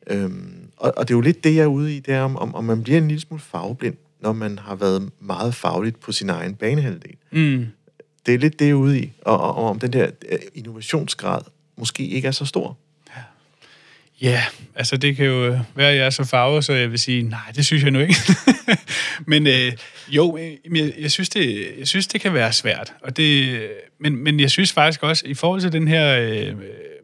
[0.07, 2.37] Øhm, og, og det er jo lidt det, jeg er ude i, det er, om,
[2.37, 6.11] om, om man bliver en lille smule farveblind, når man har været meget fagligt på
[6.11, 7.15] sin egen banehalvdel.
[7.31, 7.65] Mm.
[8.25, 10.39] Det er lidt det, jeg er ude i, og, og, og om den der øh,
[10.55, 11.41] innovationsgrad
[11.77, 12.77] måske ikke er så stor.
[14.21, 14.43] Ja,
[14.75, 17.23] altså det kan jo øh, være, at jeg er så farvet, så jeg vil sige,
[17.23, 18.15] nej, det synes jeg nu ikke.
[19.31, 19.71] men øh,
[20.07, 22.93] jo, jeg, jeg, synes det, jeg synes, det kan være svært.
[23.03, 23.61] Og det,
[23.99, 26.55] men, men jeg synes faktisk også, i forhold til den her øh,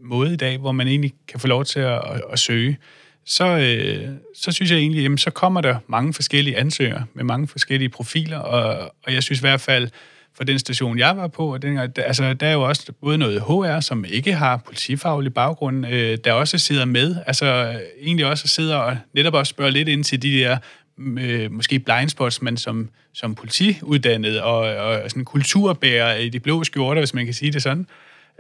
[0.04, 2.78] måde i dag, hvor man egentlig kan få lov til at, at, at søge,
[3.26, 7.48] så, øh, så synes jeg egentlig, jamen, så kommer der mange forskellige ansøgere med mange
[7.48, 9.90] forskellige profiler, og, og jeg synes i hvert fald,
[10.38, 11.54] for den station, jeg var på.
[11.54, 15.88] Og den, altså, der er jo også både noget HR, som ikke har politifaglig baggrund,
[15.88, 17.16] øh, der også sidder med.
[17.28, 20.58] Altså egentlig også sidder og netop også spørger lidt ind til de der
[21.00, 27.02] øh, måske blindspots, men som, som politiuddannet og, og sådan kulturbærer i de blå skjorter,
[27.02, 27.88] hvis man kan sige det sådan.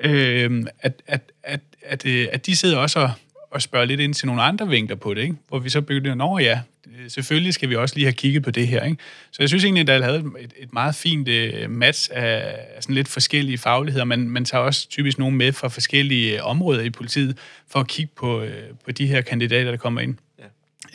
[0.03, 3.11] Øh, at, at, at, at, øh, at de sidder også og,
[3.51, 5.35] og spørger lidt ind til nogle andre vinkler på det, ikke?
[5.47, 6.59] hvor vi så begynder, at ja,
[6.99, 8.83] Øh, selvfølgelig skal vi også lige have kigget på det her.
[8.83, 8.97] Ikke?
[9.31, 12.95] Så jeg synes egentlig, at der havde et, et meget fint uh, match af, sådan
[12.95, 14.05] lidt forskellige fagligheder.
[14.05, 17.87] Man, man tager også typisk nogen med fra forskellige uh, områder i politiet for at
[17.87, 18.49] kigge på, uh,
[18.85, 20.15] på de her kandidater, der kommer ind.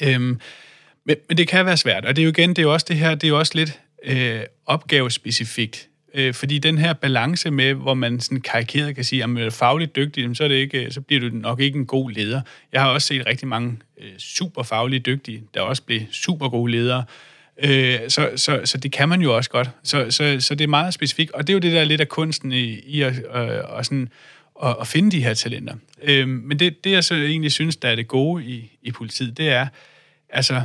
[0.01, 0.15] Ja.
[0.15, 0.41] Øhm,
[1.05, 2.87] men, men det kan være svært, og det er jo igen, det er jo også
[2.89, 5.89] det her, det er jo også lidt uh, opgavespecifikt.
[6.15, 9.51] Øh, fordi den her balance med, hvor man sådan karikeret kan sige, at man er
[9.51, 12.41] fagligt dygtig, så, er det ikke, øh, så bliver du nok ikke en god leder.
[12.73, 16.73] Jeg har også set rigtig mange øh, super fagligt dygtige, der også bliver super gode
[16.73, 17.05] ledere.
[17.65, 19.71] Øh, så, så, så det kan man jo også godt.
[19.83, 22.09] Så, så, så det er meget specifikt, og det er jo det der lidt af
[22.09, 24.09] kunsten i, i at, øh, og sådan,
[24.65, 25.75] at, at finde de her talenter.
[26.03, 29.39] Øh, men det, det, jeg så egentlig synes, der er det gode i, i politiet,
[29.39, 29.67] det er,
[30.31, 30.63] altså,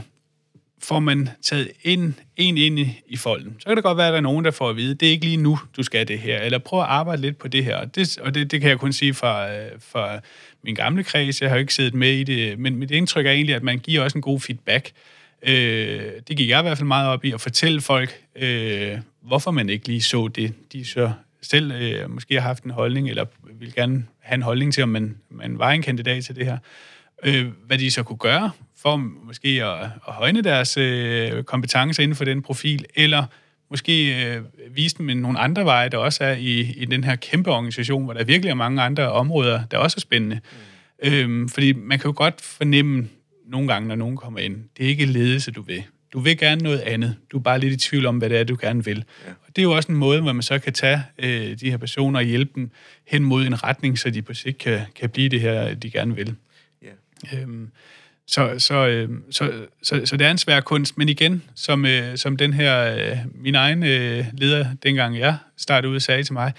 [0.81, 4.11] får man taget en, en ind i, i folden, så kan det godt være, at
[4.11, 6.19] der er nogen, der får at vide, det er ikke lige nu, du skal det
[6.19, 7.77] her, eller prøv at arbejde lidt på det her.
[7.77, 10.19] Og det, og det, det kan jeg kun sige fra, øh, fra
[10.63, 13.31] min gamle kreds, jeg har jo ikke siddet med i det, men mit indtryk er
[13.31, 14.91] egentlig, at man giver også en god feedback.
[15.41, 19.51] Øh, det gik jeg i hvert fald meget op i, at fortælle folk, øh, hvorfor
[19.51, 23.25] man ikke lige så det, de så selv øh, måske har haft en holdning, eller
[23.59, 26.57] vil gerne have en holdning til, om man, man var en kandidat til det her.
[27.23, 28.51] Øh, hvad de så kunne gøre
[28.81, 33.25] for måske at, at højne deres øh, kompetencer inden for den profil, eller
[33.69, 37.51] måske øh, vise dem nogle andre veje, der også er i, i den her kæmpe
[37.51, 40.39] organisation, hvor der virkelig er mange andre områder, der også er spændende.
[41.03, 41.09] Mm.
[41.09, 43.09] Øhm, fordi man kan jo godt fornemme
[43.47, 45.83] nogle gange, når nogen kommer ind, det er ikke ledelse, du vil.
[46.13, 47.15] Du vil gerne noget andet.
[47.31, 49.03] Du er bare lidt i tvivl om, hvad det er, du gerne vil.
[49.25, 49.31] Ja.
[49.31, 51.77] Og det er jo også en måde, hvor man så kan tage øh, de her
[51.77, 52.71] personer og hjælpe dem
[53.07, 56.15] hen mod en retning, så de på sigt kan, kan blive det her, de gerne
[56.15, 56.35] vil.
[57.33, 57.71] Øhm,
[58.27, 59.51] så, så, øh, så,
[59.83, 63.17] så, så det er en svær kunst, men igen, som, øh, som den her, øh,
[63.35, 66.53] min egen øh, leder, dengang jeg startede ud, sagde til mig,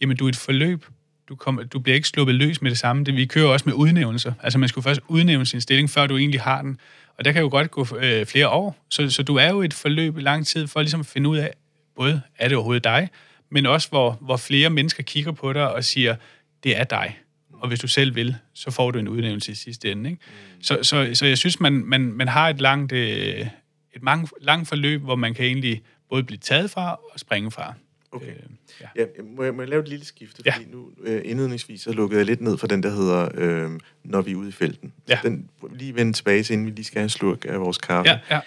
[0.00, 0.84] jamen du er et forløb,
[1.28, 3.04] du, kommer, du bliver ikke sluppet løs med det samme.
[3.04, 4.32] Det, vi kører også med udnævnelser.
[4.42, 6.78] Altså man skulle først udnævne sin stilling, før du egentlig har den.
[7.18, 8.76] Og der kan jo godt gå øh, flere år.
[8.90, 11.36] Så, så du er jo et forløb i lang tid for ligesom at finde ud
[11.36, 11.54] af,
[11.96, 13.08] både er det overhovedet dig,
[13.50, 16.16] men også hvor, hvor flere mennesker kigger på dig og siger,
[16.64, 17.18] det er dig.
[17.62, 20.10] Og hvis du selv vil, så får du en udnævnelse i sidste ende.
[20.10, 20.22] Ikke?
[20.26, 20.62] Mm.
[20.62, 23.46] Så, så, så jeg synes, man, man, man har et langt, øh,
[23.94, 27.74] et mange, langt forløb, hvor man kan egentlig både blive taget fra og springe fra.
[28.12, 28.26] Okay.
[28.26, 28.34] Øh,
[28.80, 28.86] ja.
[28.96, 30.42] Ja, må, jeg, må jeg lave et lille skifte?
[30.46, 30.54] Ja.
[30.54, 33.70] Fordi nu øh, indledningsvis så lukkede jeg lidt ned for den, der hedder øh,
[34.04, 34.92] Når vi er ude i felten.
[35.08, 35.18] Ja.
[35.22, 38.10] Den lige vende tilbage til, inden vi lige skal have en slurk af vores kaffe.
[38.10, 38.40] Ja, ja.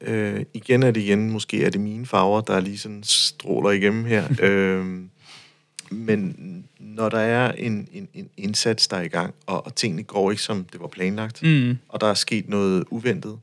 [0.00, 4.04] øh, igen er det igen, måske er det mine farver, der lige sådan stråler igennem
[4.04, 4.28] her.
[4.46, 5.00] øh,
[5.90, 10.02] men når der er en, en, en indsats, der er i gang, og, og tingene
[10.02, 11.78] går ikke, som det var planlagt, mm.
[11.88, 13.38] og der er sket noget uventet,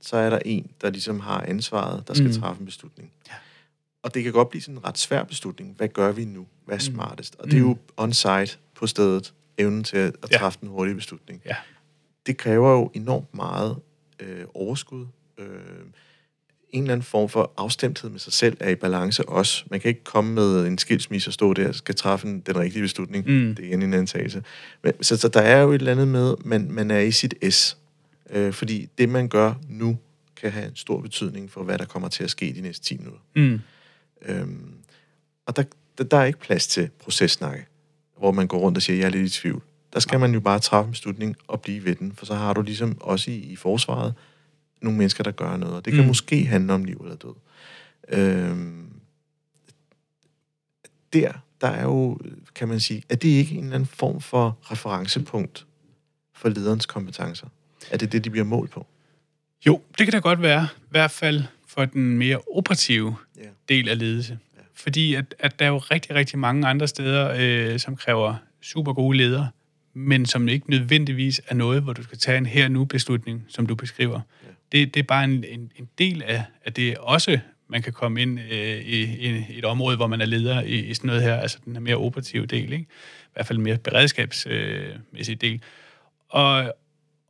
[0.00, 2.32] så er der en, der ligesom har ansvaret, der skal mm.
[2.32, 3.10] træffe en beslutning.
[3.28, 3.34] Ja.
[4.02, 5.74] Og det kan godt blive sådan en ret svær beslutning.
[5.76, 6.46] Hvad gør vi nu?
[6.64, 6.94] Hvad er mm.
[6.94, 7.36] smartest?
[7.38, 7.78] Og det er jo mm.
[7.96, 10.66] on-site på stedet, evnen til at, at træffe ja.
[10.66, 11.42] en hurtig beslutning.
[11.46, 11.56] Ja.
[12.26, 13.76] Det kræver jo enormt meget
[14.20, 15.06] øh, overskud.
[15.38, 15.46] Øh,
[16.70, 19.64] en eller anden form for afstemthed med sig selv er i balance også.
[19.70, 22.82] Man kan ikke komme med en skilsmisse og stå der og skal træffe den rigtige
[22.82, 23.30] beslutning.
[23.30, 23.54] Mm.
[23.54, 24.42] Det er en antagelse.
[24.82, 27.34] Men, så, så der er jo et eller andet med, man, man er i sit
[27.50, 27.76] S.
[28.30, 29.98] Øh, fordi det, man gør nu,
[30.36, 32.96] kan have en stor betydning for, hvad der kommer til at ske de næste 10
[32.96, 33.20] minutter.
[33.36, 33.60] Mm.
[34.26, 34.72] Øhm,
[35.46, 35.62] og der,
[35.98, 37.66] der, der er ikke plads til processnakke,
[38.18, 39.62] hvor man går rundt og siger, jeg er lidt i tvivl.
[39.92, 42.52] Der skal man jo bare træffe en beslutning og blive ved den, for så har
[42.52, 44.14] du ligesom også i, i forsvaret
[44.80, 46.08] nogle mennesker, der gør noget, og det kan mm.
[46.08, 47.34] måske handle om liv eller død.
[48.08, 49.00] Øhm,
[51.12, 52.18] der, der er jo,
[52.54, 55.66] kan man sige, er det ikke en eller anden form for referencepunkt
[56.34, 57.46] for lederens kompetencer?
[57.90, 58.86] Er det det, de bliver målt på?
[59.66, 60.68] Jo, det kan da godt være.
[60.76, 63.48] I hvert fald for den mere operative yeah.
[63.68, 64.32] del af ledelse.
[64.32, 64.64] Yeah.
[64.74, 68.92] Fordi at, at der er jo rigtig, rigtig mange andre steder, øh, som kræver super
[68.92, 69.48] gode ledere,
[69.94, 74.20] men som ikke nødvendigvis er noget, hvor du skal tage en her-nu-beslutning, som du beskriver.
[74.44, 74.47] Yeah.
[74.72, 77.38] Det, det er bare en, en, en del af, at det også
[77.68, 80.94] man kan komme ind øh, i, i et område, hvor man er leder i, i
[80.94, 82.86] sådan noget her, altså den her mere operative del, ikke?
[83.24, 85.62] i hvert fald mere beredskabsmæssig øh, del.
[86.28, 86.74] Og,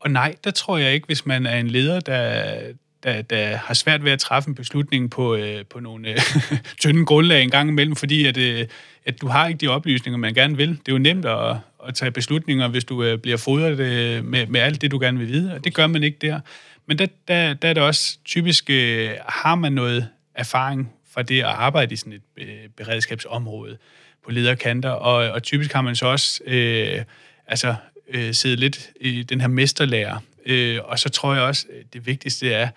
[0.01, 2.61] og nej, der tror jeg ikke, hvis man er en leder, der,
[3.03, 6.19] der, der har svært ved at træffe en beslutning på, øh, på nogle øh,
[6.81, 8.67] tynde grundlag en gang imellem, fordi at, øh,
[9.05, 10.69] at du har ikke de oplysninger, man gerne vil.
[10.69, 11.57] Det er jo nemt at,
[11.89, 15.19] at tage beslutninger, hvis du øh, bliver fodret øh, med, med alt det, du gerne
[15.19, 16.41] vil vide, og det gør man ikke der.
[16.89, 21.39] Men der, der, der er det også typisk, øh, har man noget erfaring fra det
[21.39, 23.79] at arbejde i sådan et øh, beredskabsområde
[24.25, 27.05] på lederkanter, og, og typisk har man så også øh,
[27.47, 27.75] altså,
[28.09, 30.19] øh, siddet lidt i den her mesterlærer
[30.49, 32.69] Øh, og så tror jeg også, det vigtigste er,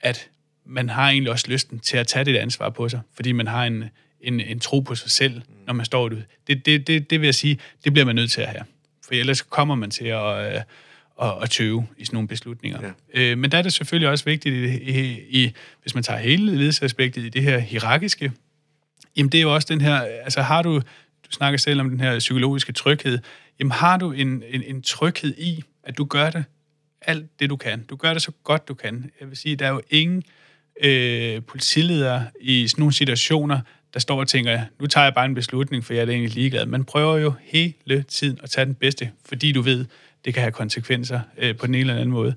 [0.00, 0.28] at
[0.64, 3.64] man har egentlig også lysten til at tage det ansvar på sig, fordi man har
[3.64, 3.84] en,
[4.20, 6.22] en, en tro på sig selv, når man står ud.
[6.46, 8.64] Det, det, det, det vil jeg sige, det bliver man nødt til at have.
[9.04, 10.60] For ellers kommer man til at, øh,
[11.22, 12.92] at, at tøve i sådan nogle beslutninger.
[13.14, 13.20] Ja.
[13.20, 15.52] Øh, men der er det selvfølgelig også vigtigt, i, i, i,
[15.82, 18.32] hvis man tager hele ledelsesaspektet i det her hierarkiske,
[19.16, 20.74] jamen det er jo også den her, altså har du,
[21.26, 23.18] du snakker selv om den her psykologiske tryghed,
[23.60, 26.44] jamen har du en, en, en tryghed i, at du gør det
[27.06, 27.84] alt det, du kan.
[27.90, 29.10] Du gør det så godt, du kan.
[29.20, 30.22] Jeg vil sige, der er jo ingen
[30.82, 33.60] øh, politiledere i sådan nogle situationer,
[33.94, 36.66] der står og tænker, nu tager jeg bare en beslutning, for jeg er egentlig ligeglad.
[36.66, 39.86] Man prøver jo hele tiden at tage den bedste, fordi du ved,
[40.24, 42.34] det kan have konsekvenser øh, på den ene eller anden måde.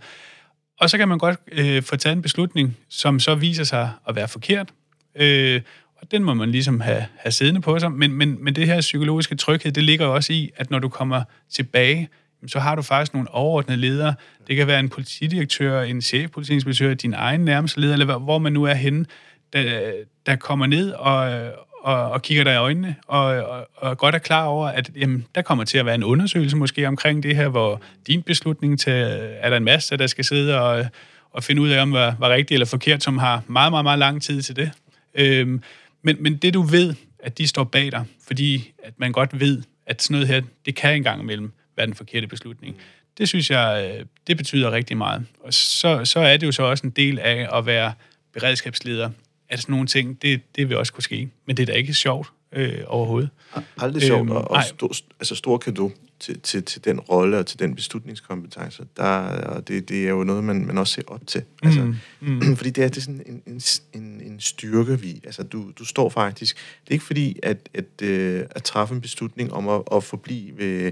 [0.80, 4.16] Og så kan man godt øh, få taget en beslutning, som så viser sig at
[4.16, 4.70] være forkert.
[5.16, 5.62] Øh,
[5.96, 7.92] og den må man ligesom have, have siddende på sig.
[7.92, 11.24] Men, men, men det her psykologiske tryghed, det ligger også i, at når du kommer
[11.50, 12.10] tilbage
[12.48, 14.14] så har du faktisk nogle overordnede ledere.
[14.48, 18.64] Det kan være en politidirektør, en chefpolitiinspektør, din egen nærmeste leder, eller hvor man nu
[18.64, 19.06] er henne,
[19.54, 19.94] der,
[20.26, 21.52] der kommer ned og,
[21.88, 25.26] og, og kigger dig i øjnene, og, og, og godt er klar over, at jamen,
[25.36, 28.94] der kommer til at være en undersøgelse måske omkring det her, hvor din beslutning til,
[29.40, 30.86] er der en masse, der skal sidde og,
[31.32, 34.00] og finde ud af, om var, var rigtigt eller forkert, som har meget, meget, meget
[34.00, 34.72] lang tid til det.
[35.16, 35.62] Øhm,
[36.02, 39.64] men, men det du ved, at de står bag dig, fordi at man godt ved,
[39.86, 42.76] at sådan noget her, det kan engang imellem være den forkerte beslutning.
[43.18, 45.26] Det synes jeg, øh, det betyder rigtig meget.
[45.44, 47.94] Og så, så er det jo så også en del af at være
[48.34, 49.10] beredskabsleder,
[49.50, 51.30] at sådan nogle ting, det, det vil også kunne ske.
[51.46, 53.30] Men det er da ikke sjovt øh, overhovedet.
[53.78, 57.46] Aldrig sjovt, øhm, og, og stor, altså stor kado til, til, til den rolle og
[57.46, 58.84] til den beslutningskompetence.
[58.98, 61.44] Der, og det, det er jo noget, man, man også ser op til.
[61.64, 62.56] Altså, mm, mm.
[62.58, 63.62] Fordi det er, det er sådan en, en,
[63.94, 65.22] en, en styrke, vi...
[65.24, 66.56] Altså, du, du står faktisk...
[66.56, 70.04] Det er ikke fordi, at, at, at, øh, at træffe en beslutning om at, at
[70.04, 70.92] forblive ved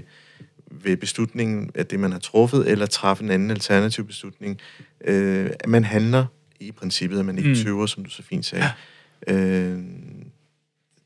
[0.70, 4.60] ved beslutningen af det, man har truffet, eller træffe en anden alternativ beslutning.
[5.04, 6.26] Øh, at man handler
[6.60, 7.54] i princippet, at man ikke mm.
[7.54, 8.64] tøver, som du så fint sagde.
[9.28, 9.34] Ja.
[9.34, 9.82] Øh,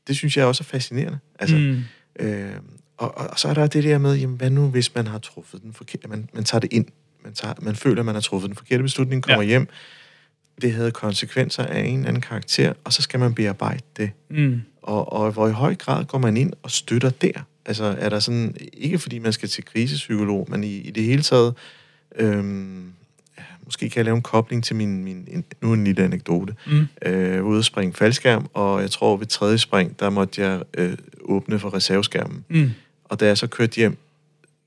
[0.07, 1.19] det synes jeg også er fascinerende.
[1.39, 1.83] Altså, mm.
[2.25, 2.51] øh,
[2.97, 5.19] og, og, og så er der det der med, jamen, hvad nu, hvis man har
[5.19, 6.07] truffet den forkerte...
[6.07, 6.85] Man, man tager det ind.
[7.23, 9.47] Man, tager, man føler, at man har truffet den forkerte beslutning, kommer ja.
[9.47, 9.67] hjem.
[10.61, 14.11] Det havde konsekvenser af en eller anden karakter, og så skal man bearbejde det.
[14.29, 14.61] Mm.
[14.81, 17.45] Og, og hvor i høj grad går man ind og støtter der.
[17.65, 21.21] Altså er der sådan, ikke fordi man skal til krisepsykolog, men i, i det hele
[21.21, 21.53] taget,
[22.15, 22.93] øhm,
[23.65, 26.55] måske kan jeg lave en kobling til min, min en, nu en lille anekdote.
[26.67, 26.87] Mm.
[27.05, 30.97] Øh, ude at springe faldskærm, og jeg tror ved tredje spring, der måtte jeg øh,
[31.21, 32.45] åbne for reserveskærmen.
[32.49, 32.71] Mm.
[33.03, 33.97] Og da jeg så kørte hjem,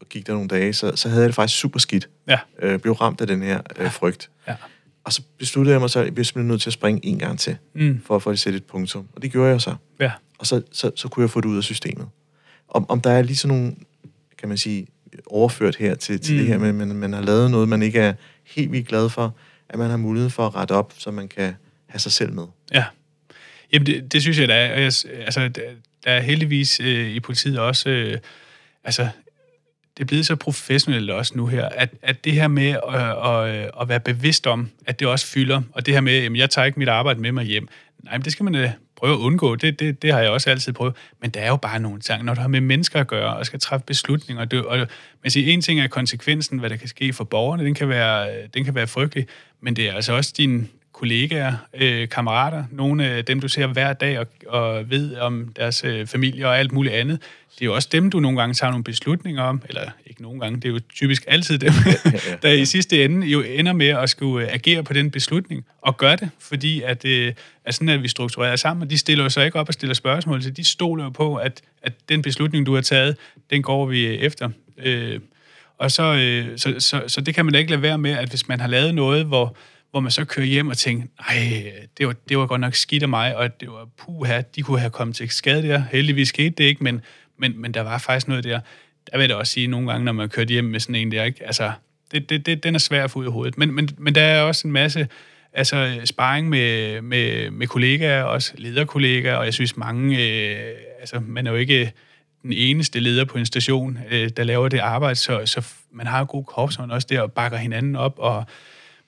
[0.01, 2.09] og gik der nogle dage, så, så havde jeg det faktisk super skidt.
[2.29, 2.39] Ja.
[2.63, 4.31] Øh, blev ramt af den her øh, frygt.
[4.49, 4.55] Ja.
[5.05, 7.39] Og så besluttede jeg mig så, at jeg blev nødt til at springe en gang
[7.39, 8.01] til, mm.
[8.07, 9.09] for at få det sætte et punktum.
[9.17, 9.75] Og det gjorde jeg så.
[10.01, 10.13] Ja.
[10.39, 12.07] Og så, så, så kunne jeg få det ud af systemet.
[12.69, 13.75] Om, om der er lige sådan nogle,
[14.39, 14.87] kan man sige,
[15.27, 16.39] overført her til, til mm.
[16.39, 18.13] det her med, at man, man har lavet noget, man ikke er
[18.47, 19.37] helt vildt glad for,
[19.69, 21.55] at man har mulighed for at rette op, så man kan
[21.87, 22.47] have sig selv med.
[22.73, 22.85] Ja.
[23.73, 24.75] Jamen, det, det synes jeg, der er.
[24.75, 24.93] Og jeg,
[25.25, 25.49] altså,
[26.05, 27.91] der er heldigvis øh, i politiet også...
[27.91, 28.19] Øh,
[28.85, 29.09] altså,
[29.97, 33.65] det er blevet så professionelt også nu her, at, at det her med at, at,
[33.65, 36.51] øh, at være bevidst om, at det også fylder, og det her med, at jeg
[36.51, 37.69] tager ikke mit arbejde med mig hjem,
[38.03, 38.73] nej, men det skal man da
[39.05, 39.57] prøve at undgå.
[39.57, 40.95] Det, det, det har jeg også altid prøvet.
[41.21, 43.47] Men der er jo bare nogle ting, når du har med mennesker at gøre, og
[43.47, 44.47] skal træffe beslutninger.
[44.53, 44.87] Og, og
[45.23, 48.29] man siger, en ting er konsekvensen, hvad der kan ske for borgerne, den kan være,
[48.55, 49.27] den kan være frygtelig,
[49.61, 50.71] men det er altså også din
[51.05, 55.85] kollegaer, øh, kammerater, nogle af dem, du ser hver dag og, og ved om deres
[55.85, 57.21] øh, familie og alt muligt andet.
[57.55, 60.41] Det er jo også dem, du nogle gange tager nogle beslutninger om, eller ikke nogle
[60.41, 61.73] gange, det er jo typisk altid dem,
[62.43, 65.97] der i sidste ende jo ender med at skulle øh, agere på den beslutning, og
[65.97, 67.33] gøre det, fordi at, øh,
[67.65, 69.95] at sådan at vi strukturerer sammen, og de stiller jo så ikke op og stiller
[69.95, 73.17] spørgsmål, så de stoler jo på, at, at den beslutning, du har taget,
[73.51, 74.51] den går vi efter.
[74.85, 75.21] Øh,
[75.79, 78.29] og så, øh, så, så, så det kan man da ikke lade være med, at
[78.29, 79.57] hvis man har lavet noget, hvor
[79.95, 83.03] hvor man så kører hjem og tænker, nej, det var, det var godt nok skidt
[83.03, 85.83] af mig, og det var puha, de kunne have kommet til skade der.
[85.93, 87.01] Heldigvis skete det ikke, men,
[87.39, 88.61] men, men der var faktisk noget der.
[89.11, 91.13] Der vil jeg da også sige nogle gange, når man kørt hjem med sådan en
[91.13, 91.47] der, ikke?
[91.47, 91.73] Altså,
[92.13, 93.59] det, det, det, den er svær at få ud af hovedet.
[93.59, 95.09] Men, men, men der er også en masse
[95.53, 101.47] altså, sparring med, med, med kollegaer, også lederkollegaer, og jeg synes mange, øh, altså man
[101.47, 101.93] er jo ikke
[102.43, 106.19] den eneste leder på en station, øh, der laver det arbejde, så, så man har
[106.19, 108.45] jo god korpsånd også der, og bakker hinanden op, og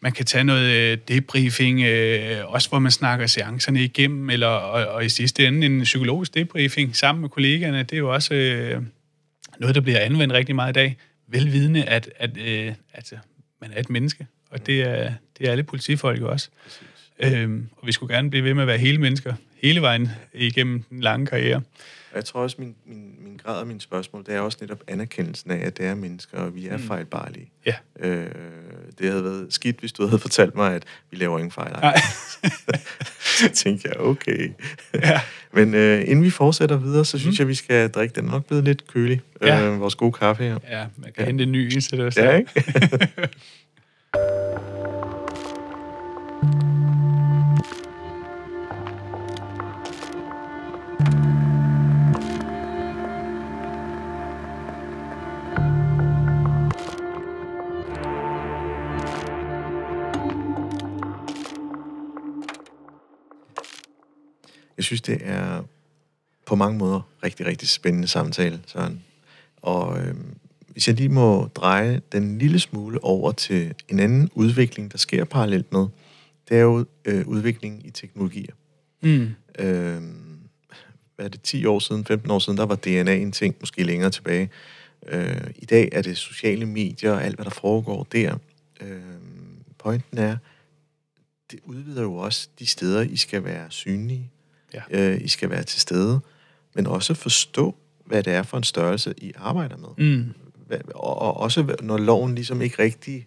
[0.01, 4.87] man kan tage noget øh, debriefing, øh, også hvor man snakker seancerne igennem, eller, og,
[4.87, 7.79] og i sidste ende en psykologisk debriefing sammen med kollegaerne.
[7.79, 8.83] Det er jo også øh,
[9.59, 10.97] noget, der bliver anvendt rigtig meget i dag.
[11.29, 13.13] Velvidende, at, at, øh, at
[13.61, 16.49] man er et menneske, og det er, det er alle politifolk også.
[17.19, 20.83] Øhm, og vi skulle gerne blive ved med at være hele mennesker, hele vejen igennem
[20.83, 21.63] den lange karriere.
[22.15, 25.51] Jeg tror også, min, min, min grad af mine spørgsmål, det er også netop anerkendelsen
[25.51, 26.83] af, at det er mennesker, og vi er mm.
[26.83, 27.51] fejlbarlige.
[27.67, 27.75] Ja.
[28.01, 28.27] Øh,
[28.99, 31.73] det havde været skidt, hvis du havde fortalt mig, at vi laver ingen fejl.
[31.73, 31.97] Nej.
[33.41, 34.51] så tænkte jeg, okay.
[34.95, 35.21] Ja.
[35.53, 37.43] Men øh, inden vi fortsætter videre, så synes mm.
[37.43, 38.25] jeg, vi skal drikke den.
[38.25, 39.67] nok blevet lidt kølig, ja.
[39.67, 40.59] øh, vores gode kaffe her.
[40.71, 41.25] Ja, man kan ja.
[41.25, 42.23] hente en ny indsæt også.
[42.23, 42.51] Ja, ikke?
[64.77, 65.63] Jeg synes, det er
[66.47, 69.03] på mange måder rigtig, rigtig spændende samtale, Søren.
[69.57, 70.15] Og øh,
[70.69, 75.25] hvis jeg lige må dreje den lille smule over til en anden udvikling, der sker
[75.25, 75.87] parallelt med,
[76.49, 78.55] det er jo øh, udviklingen i teknologier.
[79.03, 79.35] Mm.
[79.59, 80.03] Øh,
[81.17, 83.83] hvad er det, 10 år siden, 15 år siden, der var DNA en ting, måske
[83.85, 84.51] længere tilbage.
[85.07, 88.39] Øh, I dag er det sociale medier og alt, hvad der foregår der.
[88.81, 89.01] Øh,
[89.79, 90.37] pointen er,
[91.51, 94.31] det udvider jo også de steder, I skal være synlige.
[94.91, 95.13] Ja.
[95.13, 96.21] Øh, I skal være til stede,
[96.75, 97.75] men også forstå,
[98.05, 100.07] hvad det er for en størrelse, I arbejder med.
[100.07, 100.35] Mm.
[100.95, 103.27] Og, og også når loven ligesom ikke rigtig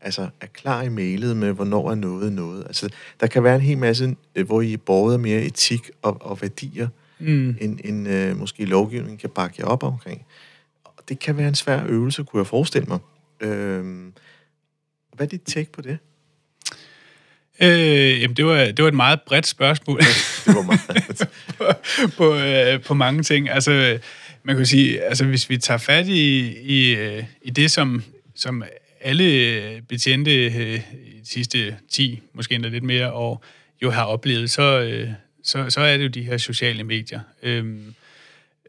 [0.00, 2.64] altså, er klar i mailet med, hvornår er noget noget.
[2.66, 2.88] Altså,
[3.20, 6.88] der kan være en hel masse, øh, hvor I både mere etik og, og værdier,
[7.18, 7.56] mm.
[7.60, 10.26] end, end øh, måske lovgivningen kan bakke jer op omkring.
[10.84, 12.98] Og det kan være en svær øvelse, kunne jeg forestille mig.
[13.40, 14.12] Øh,
[15.12, 15.98] hvad er dit take på det?
[17.60, 19.98] Øh, jamen, det var, det var et meget bredt spørgsmål.
[20.00, 21.28] det var meget.
[21.58, 21.64] på,
[22.16, 23.50] på, øh, på mange ting.
[23.50, 23.98] Altså,
[24.42, 28.02] man kan sige, altså, hvis vi tager fat i, i, øh, i det, som,
[28.34, 28.64] som
[29.00, 33.44] alle betjente øh, i de sidste 10, måske endda lidt mere år,
[33.82, 35.08] jo har oplevet, så, øh,
[35.44, 37.20] så, så er det jo de her sociale medier.
[37.42, 37.76] Øh,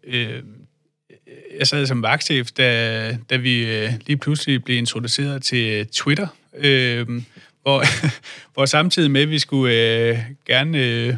[0.03, 0.43] øh,
[1.59, 6.27] jeg sad som vagtchef, da, da vi øh, lige pludselig blev introduceret til Twitter,
[6.57, 7.07] øh,
[7.67, 7.83] hvor,
[8.53, 11.13] hvor samtidig med, at vi skulle øh, gerne øh,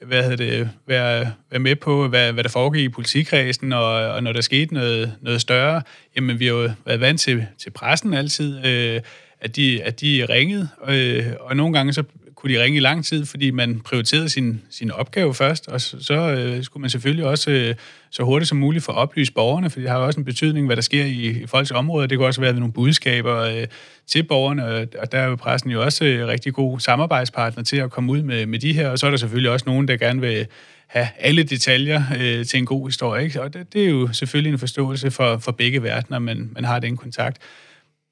[0.00, 4.22] hvad hedder det, være, være med på, hvad, hvad der foregik i politikredsen, og, og
[4.22, 5.82] når der skete noget, noget større,
[6.16, 9.00] jamen vi har jo været vant til, til pressen altid, øh,
[9.40, 12.04] at, de, at de ringede, øh, og nogle gange så
[12.44, 15.96] kunne de ringe i lang tid, fordi man prioriterede sin, sin opgave først, og så,
[16.00, 17.74] så øh, skulle man selvfølgelig også øh,
[18.10, 20.76] så hurtigt som muligt få oplyst borgerne, for det har jo også en betydning, hvad
[20.76, 22.06] der sker i, i folks områder.
[22.06, 23.66] Det kan også være ved nogle budskaber øh,
[24.06, 27.76] til borgerne, og, og der er jo pressen jo også øh, rigtig god samarbejdspartner til
[27.76, 29.96] at komme ud med, med de her, og så er der selvfølgelig også nogen, der
[29.96, 30.46] gerne vil
[30.86, 33.42] have alle detaljer øh, til en god historie, ikke?
[33.42, 36.78] og det, det er jo selvfølgelig en forståelse for, for begge verdener, man, man har
[36.78, 37.38] den kontakt.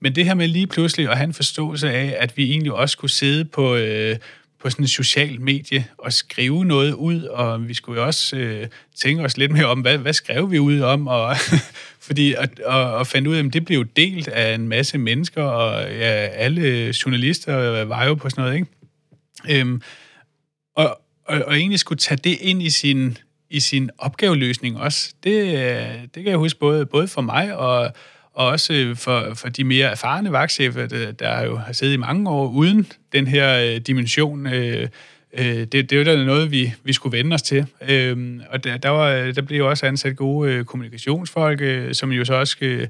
[0.03, 2.99] Men det her med lige pludselig at have en forståelse af, at vi egentlig også
[2.99, 4.17] kunne sidde på, øh,
[4.61, 8.67] på sådan et social medie og skrive noget ud, og vi skulle jo også øh,
[8.97, 11.37] tænke os lidt mere om, hvad, hvad skrev vi ud om, og
[12.07, 15.43] fordi at, og, og fandt ud af, at det blev delt af en masse mennesker,
[15.43, 19.61] og ja, alle journalister var jo på sådan noget, ikke?
[19.61, 19.83] Øhm,
[20.77, 23.19] og, og, og egentlig skulle tage det ind i sin,
[23.51, 27.93] i sin opgaveløsning også, det, øh, det kan jeg huske både, både for mig og,
[28.35, 32.30] og også for, for de mere erfarne vagtchefer, der, der jo har siddet i mange
[32.30, 34.47] år uden den her øh, dimension.
[34.47, 34.89] Øh,
[35.33, 37.66] øh, det, det er jo da noget, vi, vi skulle vende os til.
[37.89, 41.95] Øh, og der, der, var, øh, der blev jo også ansat gode øh, kommunikationsfolk, øh,
[41.95, 42.89] som jo så også øh,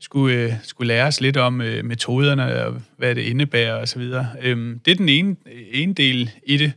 [0.00, 4.02] skulle, øh, skulle lære os lidt om øh, metoderne og hvad det indebærer osv.
[4.42, 5.36] Øh, det er den ene,
[5.72, 6.72] ene del i det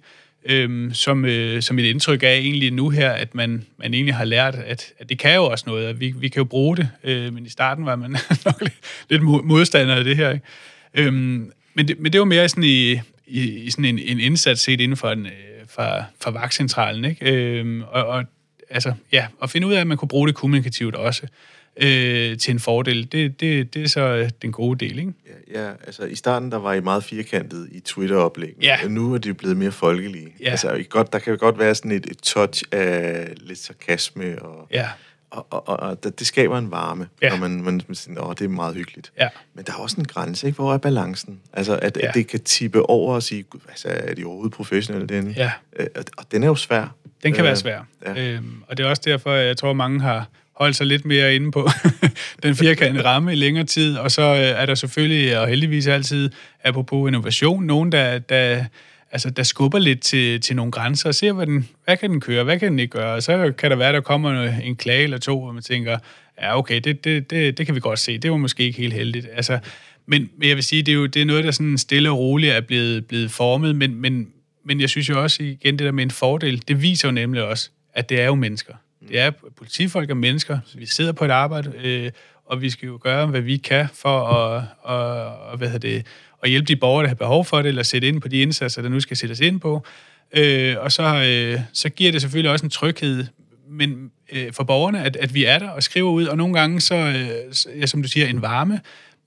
[0.46, 4.26] øhm, som, øh, som et indtryk af egentlig nu her, at man, man egentlig har
[4.26, 6.89] lært, at, at det kan jo også noget, at vi, vi kan jo bruge det,
[7.04, 8.12] øh, men i starten var man
[8.46, 8.74] nok lidt,
[9.10, 10.32] lidt modstander af det her.
[10.32, 10.46] Ikke?
[10.94, 12.91] Øhm, men, det, men det var mere sådan i,
[13.28, 15.32] i, i sådan en, en indsats set inden for, en, øh,
[15.68, 17.32] for, for vagtcentralen, ikke?
[17.32, 18.24] Øhm, og, og
[18.70, 21.28] altså, ja, at finde ud af, at man kunne bruge det kommunikativt også
[21.78, 25.13] øh, til en fordel, det, det, det er så den gode del, ikke?
[25.53, 28.78] Ja, ja, altså i starten, der var I meget firkantet i Twitter-oplæggen, ja.
[28.84, 30.36] og nu er det blevet mere folkelige.
[30.39, 30.49] Ja.
[30.49, 34.67] Altså, godt, der kan jo godt være sådan et, et touch af lidt sarkasme, og,
[34.71, 34.88] ja.
[35.30, 37.30] og, og, og, og det skaber en varme, ja.
[37.30, 39.11] når man, man, man siger, åh, det er meget hyggeligt.
[39.19, 39.30] Ja.
[39.53, 40.55] Men der er også en grænse, ikke?
[40.55, 41.39] Hvor er balancen?
[41.53, 42.07] Altså, at, ja.
[42.07, 45.32] at det kan tippe over og sige, altså, er de overhovedet professionelle, den?
[45.32, 45.51] Ja.
[45.80, 46.95] Øh, og den er jo svær.
[47.24, 47.82] Den kan øh, være svær.
[48.05, 48.34] Ja.
[48.34, 50.28] Øhm, og det er også derfor, jeg tror, mange har
[50.64, 51.70] holde sig lidt mere inde på
[52.43, 53.97] den firkantede ramme i længere tid.
[53.97, 56.30] Og så øh, er der selvfølgelig, og heldigvis altid,
[56.64, 58.66] apropos innovation, nogen, der, der,
[59.11, 62.22] altså, der skubber lidt til, til nogle grænser og ser, hvad, den, hvad kan den
[62.22, 63.16] køre, hvad kan den ikke gøre.
[63.16, 65.97] Og så kan der være, der kommer en klage eller to, og man tænker,
[66.41, 68.18] ja, okay, det, det, det, det kan vi godt se.
[68.18, 69.28] Det var måske ikke helt heldigt.
[69.34, 69.59] Altså,
[70.05, 72.18] men, men jeg vil sige, det er jo det er noget, der sådan stille og
[72.18, 74.28] roligt er blevet, blevet formet, men, men,
[74.66, 77.43] men jeg synes jo også igen, det der med en fordel, det viser jo nemlig
[77.43, 78.74] også, at det er jo mennesker.
[79.08, 80.60] Det er politifolk og mennesker.
[80.76, 82.12] Vi sidder på et arbejde, øh,
[82.45, 86.06] og vi skal jo gøre, hvad vi kan for at, og, og, hvad det,
[86.43, 88.82] at hjælpe de borgere, der har behov for det, eller sætte ind på de indsatser,
[88.82, 89.86] der nu skal sættes ind på.
[90.34, 93.26] Øh, og så, øh, så giver det selvfølgelig også en tryghed
[93.70, 96.82] men, øh, for borgerne, at, at vi er der og skriver ud, og nogle gange
[96.82, 98.80] så, øh, ja, som du siger, en varme.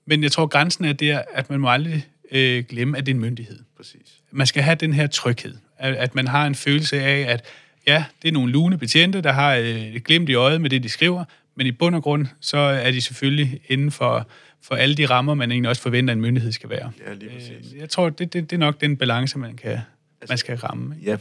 [0.05, 3.15] Men jeg tror, grænsen er der, at man må aldrig øh, glemme, at det er
[3.15, 3.59] en myndighed.
[3.77, 4.21] Præcis.
[4.31, 5.55] Man skal have den her tryghed.
[5.77, 7.45] At, at man har en følelse af, at
[7.87, 10.83] ja, det er nogle lune betjente, der har øh, et glimt i øjet med det,
[10.83, 11.23] de skriver,
[11.55, 14.27] men i bund og grund, så er de selvfølgelig inden for,
[14.61, 16.91] for alle de rammer, man egentlig også forventer, en myndighed skal være.
[17.07, 17.73] Ja, lige præcis.
[17.73, 20.57] Øh, jeg tror, det, det, det er nok den balance, man kan, altså, man skal
[20.57, 20.95] ramme.
[20.95, 21.11] Ikke?
[21.11, 21.15] Ja,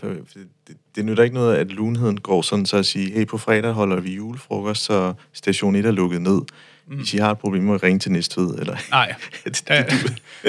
[0.69, 3.73] det, det nytter ikke noget, at lunheden går sådan så at sige, hey, på fredag
[3.73, 6.41] holder vi julefrokost, så station 1 er lukket ned.
[6.89, 6.97] Mm.
[6.97, 8.77] Hvis I har et problem med at ringe til Næstved, eller...
[8.91, 9.15] Nej,
[9.69, 9.83] der,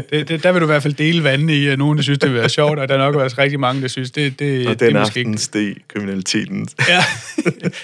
[0.09, 2.19] det, det, der vil du i hvert fald dele vandene i, at nogen, der synes,
[2.19, 4.67] det vil være sjovt, og der er nok også rigtig mange, der synes, det, det,
[4.67, 5.37] og det er måske ikke...
[5.37, 6.67] steg kriminaliteten.
[6.89, 7.03] ja.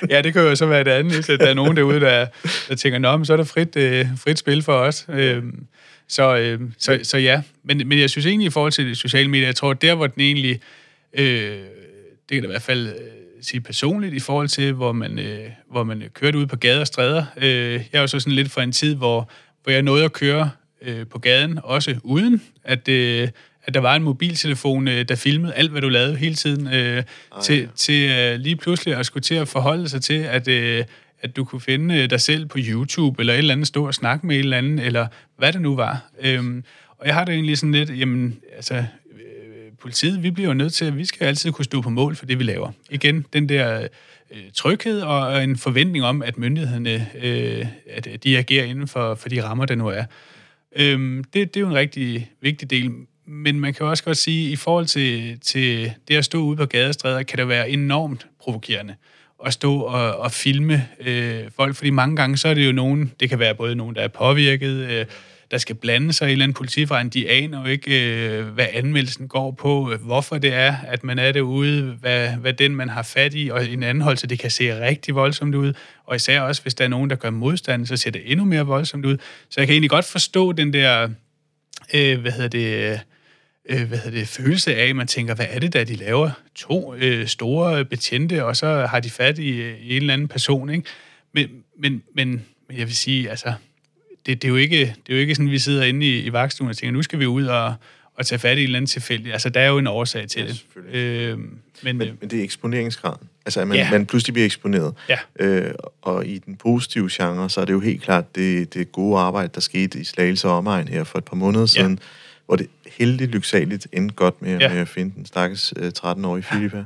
[0.15, 2.25] ja, det kan jo så være det andet, hvis der er nogen derude, der,
[2.69, 5.05] der tænker, nå, men så er der frit, øh, frit spil for os.
[5.09, 5.65] Øhm,
[6.07, 9.29] så, øh, så, så ja, men, men jeg synes egentlig i forhold til de sociale
[9.29, 10.59] medier, jeg tror, der hvor den egentlig,
[11.13, 11.59] øh,
[12.29, 12.93] det kan da i hvert fald øh,
[13.45, 16.87] sige personligt i forhold til, hvor man, øh, hvor man kørte ud på gader og
[16.87, 17.25] stræder.
[17.37, 19.29] Øh, jeg er jo så sådan lidt fra en tid, hvor,
[19.63, 20.49] hvor jeg nåede at køre
[20.81, 23.27] øh, på gaden, også uden at, øh,
[23.63, 26.73] at der var en mobiltelefon, øh, der filmede alt, hvad du lavede hele tiden, øh,
[26.73, 27.03] Ej,
[27.41, 27.67] til, ja.
[27.75, 30.83] til øh, lige pludselig at skulle til at forholde sig til, at, øh,
[31.21, 33.93] at du kunne finde øh, dig selv på YouTube, eller et eller andet, stå og
[33.93, 36.05] snakke med et eller andet, eller hvad det nu var.
[36.21, 36.63] Øh,
[36.97, 38.85] og jeg har det egentlig sådan lidt, jamen, altså,
[39.83, 42.25] politiet, vi bliver jo nødt til, at vi skal altid kunne stå på mål for
[42.25, 42.71] det, vi laver.
[42.89, 43.87] Igen, den der
[44.31, 49.29] øh, tryghed og en forventning om, at myndighederne øh, at de agerer inden for, for
[49.29, 50.03] de rammer, der nu er.
[50.75, 52.91] Øhm, det, det er jo en rigtig vigtig del.
[53.25, 56.57] Men man kan også godt sige, at i forhold til, til det at stå ude
[56.57, 58.95] på gadestræder, kan det være enormt provokerende
[59.45, 63.11] at stå og, og filme øh, folk, fordi mange gange så er det jo nogen,
[63.19, 65.05] det kan være både nogen, der er påvirket, øh,
[65.53, 67.13] der skal blande sig i en eller anden politiforretning.
[67.13, 71.19] De aner jo ikke, øh, hvad anmeldelsen går på, øh, hvorfor det er, at man
[71.19, 74.85] er derude, hvad, hvad den, man har fat i, og en anholdelse, det kan se
[74.85, 75.73] rigtig voldsomt ud.
[76.05, 78.65] Og især også, hvis der er nogen, der gør modstand, så ser det endnu mere
[78.65, 79.17] voldsomt ud.
[79.49, 81.09] Så jeg kan egentlig godt forstå den der,
[81.93, 82.99] øh, hvad hedder det,
[83.69, 86.31] øh, hvad hedder det, følelse af, at man tænker, hvad er det der, de laver?
[86.55, 90.27] To øh, store betjente, og så har de fat i, øh, i en eller anden
[90.27, 90.89] person, ikke?
[91.33, 91.49] Men,
[91.79, 93.53] men, men, men jeg vil sige, altså,
[94.25, 96.19] det, det, er jo ikke, det er jo ikke sådan, at vi sidder inde i,
[96.19, 97.73] i vagtstuen og tænker, nu skal vi ud og,
[98.15, 99.33] og tage fat i en eller anden tilfælde.
[99.33, 100.95] Altså, der er jo en årsag til ja, det.
[100.95, 103.27] Øh, men, men, men det er eksponeringsgraden.
[103.45, 103.91] Altså, at man, ja.
[103.91, 104.93] man pludselig bliver eksponeret.
[105.09, 105.17] Ja.
[105.39, 109.19] Øh, og i den positive genre, så er det jo helt klart det, det gode
[109.19, 112.05] arbejde, der skete i Slagelse og omegn her for et par måneder siden, ja.
[112.45, 112.67] hvor det
[112.97, 114.69] heldigt lyksaligt endte godt med, ja.
[114.69, 116.83] med at finde den stakkels øh, 13-årige Filippa.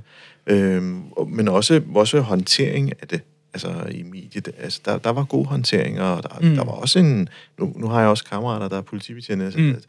[0.48, 0.54] Ja.
[0.56, 0.84] Øh,
[1.28, 3.22] men også, også håndtering af det
[3.66, 6.56] altså i mediet, altså der, der var god håndtering, og der, mm.
[6.56, 7.30] der var også en,
[7.60, 9.82] nu, nu har jeg også kammerater, der er politibetjente, altså, mm.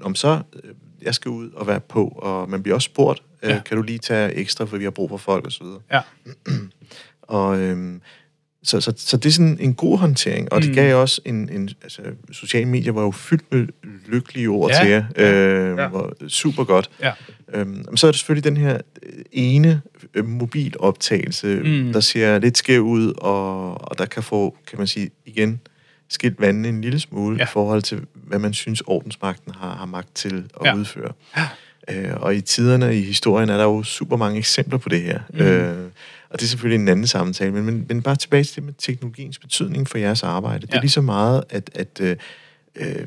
[0.00, 3.50] om så, øh, jeg skal ud og være på, og man bliver også spurgt, øh,
[3.50, 3.56] ja.
[3.56, 5.80] øh, kan du lige tage ekstra, for vi har brug for folk, videre.
[5.92, 6.00] Ja.
[7.38, 8.00] og øhm,
[8.62, 10.62] så, så, så det er sådan en god håndtering, og mm.
[10.62, 12.02] det gav også en, en altså,
[12.32, 13.66] sociale medier var jo fyldt med
[14.06, 14.80] lykkelige ord ja.
[14.80, 15.88] til jer, øh, ja.
[15.88, 16.90] var super godt.
[17.02, 17.12] Ja.
[17.54, 18.78] Øhm, så er det selvfølgelig den her
[19.32, 19.82] ene
[20.14, 21.92] øh, mobiloptagelse, mm.
[21.92, 25.60] der ser lidt skæv ud, og, og der kan få, kan man sige, igen,
[26.08, 27.42] skilt vandet en lille smule ja.
[27.42, 30.76] i forhold til, hvad man synes, ordensmagten har, har magt til at ja.
[30.76, 31.12] udføre.
[31.36, 31.48] Ja.
[31.90, 35.20] Øh, og i tiderne i historien er der jo super mange eksempler på det her.
[35.34, 35.40] Mm.
[35.40, 35.90] Øh,
[36.30, 38.72] og det er selvfølgelig en anden samtale, men, men, men bare tilbage til det med
[38.78, 40.60] teknologiens betydning for jeres arbejde.
[40.60, 40.66] Ja.
[40.66, 42.16] Det er lige så meget, at, at øh,
[42.76, 43.06] øh,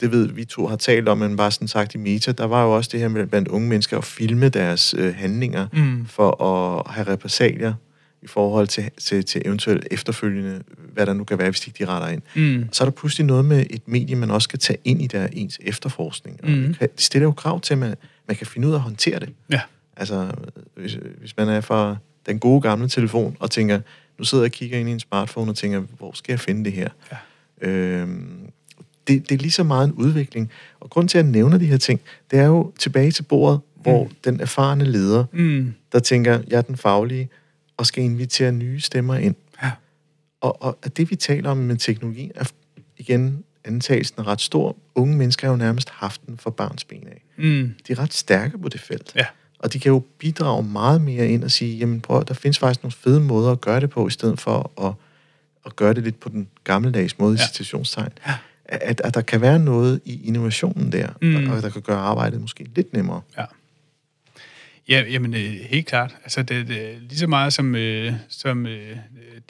[0.00, 2.64] det ved vi to har talt om, men bare sådan sagt i meta, der var
[2.64, 6.06] jo også det her med blandt unge mennesker at filme deres øh, handlinger mm.
[6.06, 7.74] for at have repressalier
[8.22, 11.84] i forhold til, til, til eventuelt efterfølgende, hvad der nu kan være, hvis de ikke
[11.84, 12.22] de retter ind.
[12.36, 12.68] Mm.
[12.72, 15.26] Så er der pludselig noget med et medie, man også skal tage ind i der
[15.32, 16.40] ens efterforskning.
[16.42, 16.74] Og mm.
[16.80, 17.94] det stiller jo krav til, at man,
[18.28, 19.28] man kan finde ud af at håndtere det.
[19.50, 19.60] Ja.
[19.96, 20.30] Altså,
[20.76, 21.96] hvis, hvis man er fra
[22.26, 23.80] den gode gamle telefon og tænker,
[24.18, 26.64] nu sidder jeg og kigger ind i en smartphone og tænker, hvor skal jeg finde
[26.64, 26.88] det her?
[27.12, 27.16] Ja.
[27.68, 28.50] Øhm,
[29.06, 30.50] det, det er lige så meget en udvikling.
[30.80, 32.00] Og grund til, at jeg nævner de her ting,
[32.30, 34.10] det er jo tilbage til bordet, hvor mm.
[34.24, 35.74] den erfarne leder, mm.
[35.92, 37.28] der tænker, jeg er den faglige,
[37.76, 39.34] og skal invitere nye stemmer ind.
[39.62, 39.70] Ja.
[40.40, 42.44] Og, og det, vi taler om med teknologi, er
[42.96, 44.76] igen antagelsen er ret stor.
[44.94, 47.24] Unge mennesker har jo nærmest haft den for barns ben af.
[47.36, 47.74] Mm.
[47.86, 49.12] De er ret stærke på det felt.
[49.16, 49.26] Ja.
[49.58, 52.82] Og de kan jo bidrage meget mere ind og sige, jamen prøv, der findes faktisk
[52.82, 54.92] nogle fede måder at gøre det på, i stedet for at,
[55.66, 57.44] at gøre det lidt på den gammeldags måde ja.
[57.44, 58.12] i situationstegn.
[58.26, 58.34] Ja
[58.64, 61.50] at, at der kan være noget i innovationen der, mm.
[61.50, 63.20] og der kan gøre arbejdet måske lidt nemmere.
[63.38, 63.44] Ja.
[64.88, 66.16] Ja, jamen øh, helt klart.
[66.22, 68.96] Altså det, det lige så meget som øh, som øh,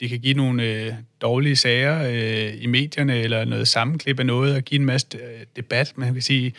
[0.01, 4.57] de kan give nogle øh, dårlige sager øh, i medierne eller noget sammenklip af noget
[4.57, 6.53] og give en masse øh, debat, man kan sige,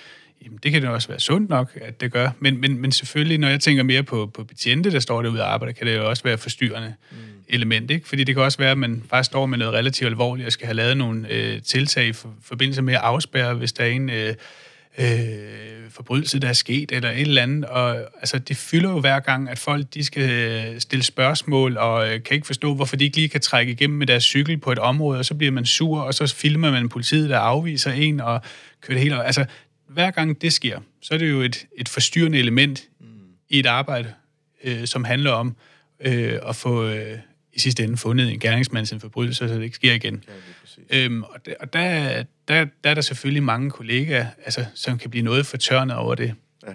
[0.45, 2.29] jamen, det kan det også være sundt nok, at det gør.
[2.39, 5.53] Men, men, men selvfølgelig, når jeg tænker mere på, på betjente, der står derude og
[5.53, 6.93] arbejder, kan det jo også være forstyrrende.
[7.11, 7.17] Mm
[7.49, 8.07] element, ikke?
[8.07, 10.65] Fordi det kan også være, at man faktisk står med noget relativt alvorligt og skal
[10.65, 14.09] have lavet nogle øh, tiltag i for, forbindelse med at afspærre, hvis der er en
[14.09, 14.33] øh,
[14.97, 17.65] øh, forbrydelse, der er sket, eller et eller andet.
[17.65, 22.07] Og altså, det fylder jo hver gang, at folk de skal øh, stille spørgsmål, og
[22.07, 24.71] øh, kan ikke forstå, hvorfor de ikke lige kan trække igennem med deres cykel på
[24.71, 28.19] et område, og så bliver man sur, og så filmer man politiet, der afviser en,
[28.19, 28.41] og
[28.81, 29.23] kører det hele.
[29.23, 29.45] Altså,
[29.87, 33.05] hver gang det sker, så er det jo et, et forstyrrende element mm.
[33.49, 34.13] i et arbejde,
[34.63, 35.55] øh, som handler om
[35.99, 37.17] øh, at få øh,
[37.55, 40.23] i sidste ende fundet en gerningsmand sin forbrydelse, så det ikke sker igen.
[40.91, 44.97] Ja, øhm, og der, og der, der, der er der selvfølgelig mange kollegaer, altså, som
[44.97, 46.33] kan blive noget fortørnet over det.
[46.67, 46.73] Ja.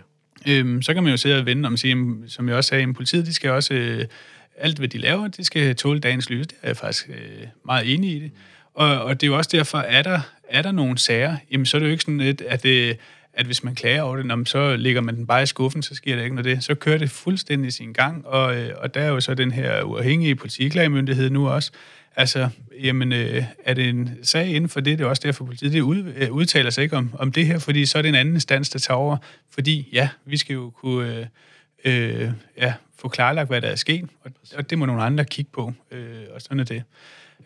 [0.48, 1.96] Øhm, så kan man jo sidde og vende om sige,
[2.28, 4.04] som jeg også sagde, at politiet de skal også, øh,
[4.56, 6.46] alt hvad de laver, det skal tåle dagens lys.
[6.46, 8.30] Det er jeg faktisk øh, meget enig i det.
[8.74, 11.76] Og, og det er jo også derfor, er der, er der nogle sager, jamen så
[11.76, 12.98] er det jo ikke sådan lidt, at det,
[13.34, 16.16] at hvis man klager over det, så ligger man den bare i skuffen, så sker
[16.16, 16.64] der ikke noget det.
[16.64, 19.82] Så kører det fuldstændig sin gang, og, øh, og der er jo så den her
[19.82, 21.72] uafhængige politiklagemyndighed nu også.
[22.16, 22.48] Altså,
[22.82, 24.98] jamen, øh, er det en sag inden for det?
[24.98, 25.78] Det er også derfor, politiet det
[26.16, 28.70] øh, udtaler sig ikke om, om det her, fordi så er det en anden instans,
[28.70, 29.16] der tager over.
[29.50, 31.28] Fordi, ja, vi skal jo kunne
[31.84, 35.24] øh, øh, ja, få klarlagt, hvad der er sket, og, og det må nogle andre
[35.24, 36.82] kigge på, øh, og sådan er det.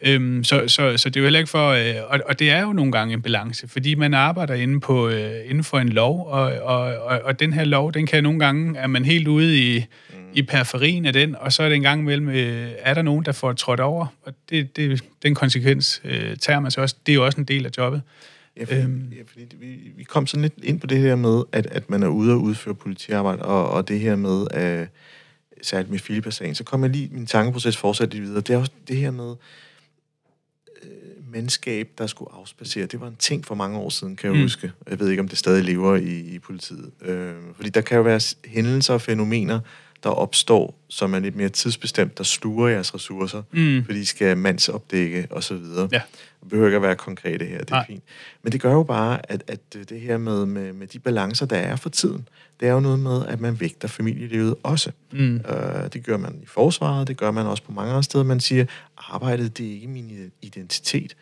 [0.03, 1.69] Øhm, så, så, så det er jo heller ikke for...
[1.69, 5.09] Øh, og, og det er jo nogle gange en balance, fordi man arbejder inde, på,
[5.09, 8.39] øh, inden for en lov, og, og, og, og den her lov, den kan nogle
[8.39, 9.79] gange, er man helt ude i,
[10.11, 10.17] mm.
[10.35, 13.25] i periferien af den, og så er det en gang imellem, øh, er der nogen,
[13.25, 16.97] der får trådt over, og det, det, den konsekvens øh, tager man så også.
[17.07, 18.03] Det er jo også en del af jobbet.
[18.57, 19.13] Ja, fordi, øhm.
[19.17, 19.67] ja, fordi vi,
[19.97, 22.41] vi kom sådan lidt ind på det her med, at, at man er ude og
[22.41, 24.89] udføre politiarbejde, og, og det her med, at
[25.63, 28.41] særligt med Philippa-sagen, så kom jeg lige, min tankeproces fortsat videre.
[28.41, 29.37] Det er også det her med øh,
[31.35, 32.87] mandskab, der skulle afspacere.
[32.87, 34.43] Det var en ting for mange år siden, kan jeg mm.
[34.43, 34.73] huske.
[34.91, 36.91] Jeg ved ikke, om det stadig lever i, i politiet.
[37.03, 39.61] Øh, fordi der kan jo være hændelser og fænomener,
[40.05, 43.85] der opstår, som er lidt mere tidsbestemt, der sluger jeres ressourcer, mm.
[43.85, 45.57] fordi I skal mandsopdække osv.
[45.93, 46.01] Ja.
[46.41, 47.87] Det behøver ikke at være konkrete her, det er Nej.
[47.87, 48.03] fint.
[48.43, 51.57] Men det gør jo bare, at, at det her med, med, med de balancer, der
[51.57, 52.29] er for tiden,
[52.61, 54.91] det er jo noget med, at man vægter familielivet også.
[55.13, 55.37] Mm.
[55.37, 58.25] Øh, det gør man i forsvaret, det gør man også på mange andre steder.
[58.25, 58.65] Man siger,
[58.99, 61.17] arbejdet, det er ikke min identitet,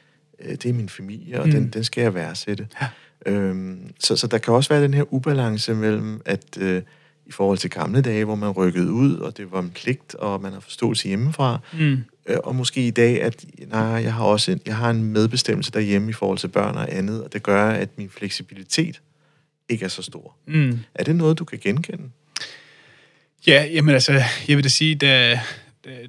[0.49, 1.53] det er min familie, og mm.
[1.53, 2.69] den, den skal jeg værdsætte.
[2.81, 2.89] Ja.
[3.33, 6.59] Øhm, så, så der kan også være den her ubalance mellem, at...
[6.61, 6.83] Øh,
[7.27, 10.43] i forhold til gamle dage, hvor man rykkede ud, og det var en pligt, og
[10.43, 11.59] man har forståelse hjemmefra.
[11.73, 11.99] Mm.
[12.27, 15.73] Øh, og måske i dag, at nej, jeg har også en, jeg har en medbestemmelse
[15.73, 19.01] derhjemme i forhold til børn og andet, og det gør, at min fleksibilitet
[19.69, 20.37] ikke er så stor.
[20.47, 20.79] Mm.
[20.95, 22.05] Er det noget, du kan genkende?
[23.47, 24.13] Ja, jamen altså,
[24.49, 25.41] jeg vil da sige, da,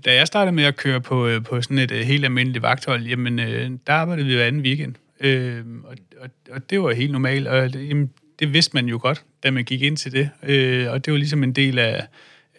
[0.05, 3.03] da jeg startede med at køre på, øh, på sådan et øh, helt almindeligt vagthold,
[3.03, 4.95] jamen, øh, der arbejdede vi hver anden weekend.
[5.25, 8.09] Uh, og, og, og det var helt normalt, og jamen,
[8.39, 10.29] det vidste man jo godt, da man gik ind til det.
[10.43, 12.07] Øh, og det var ligesom en del af,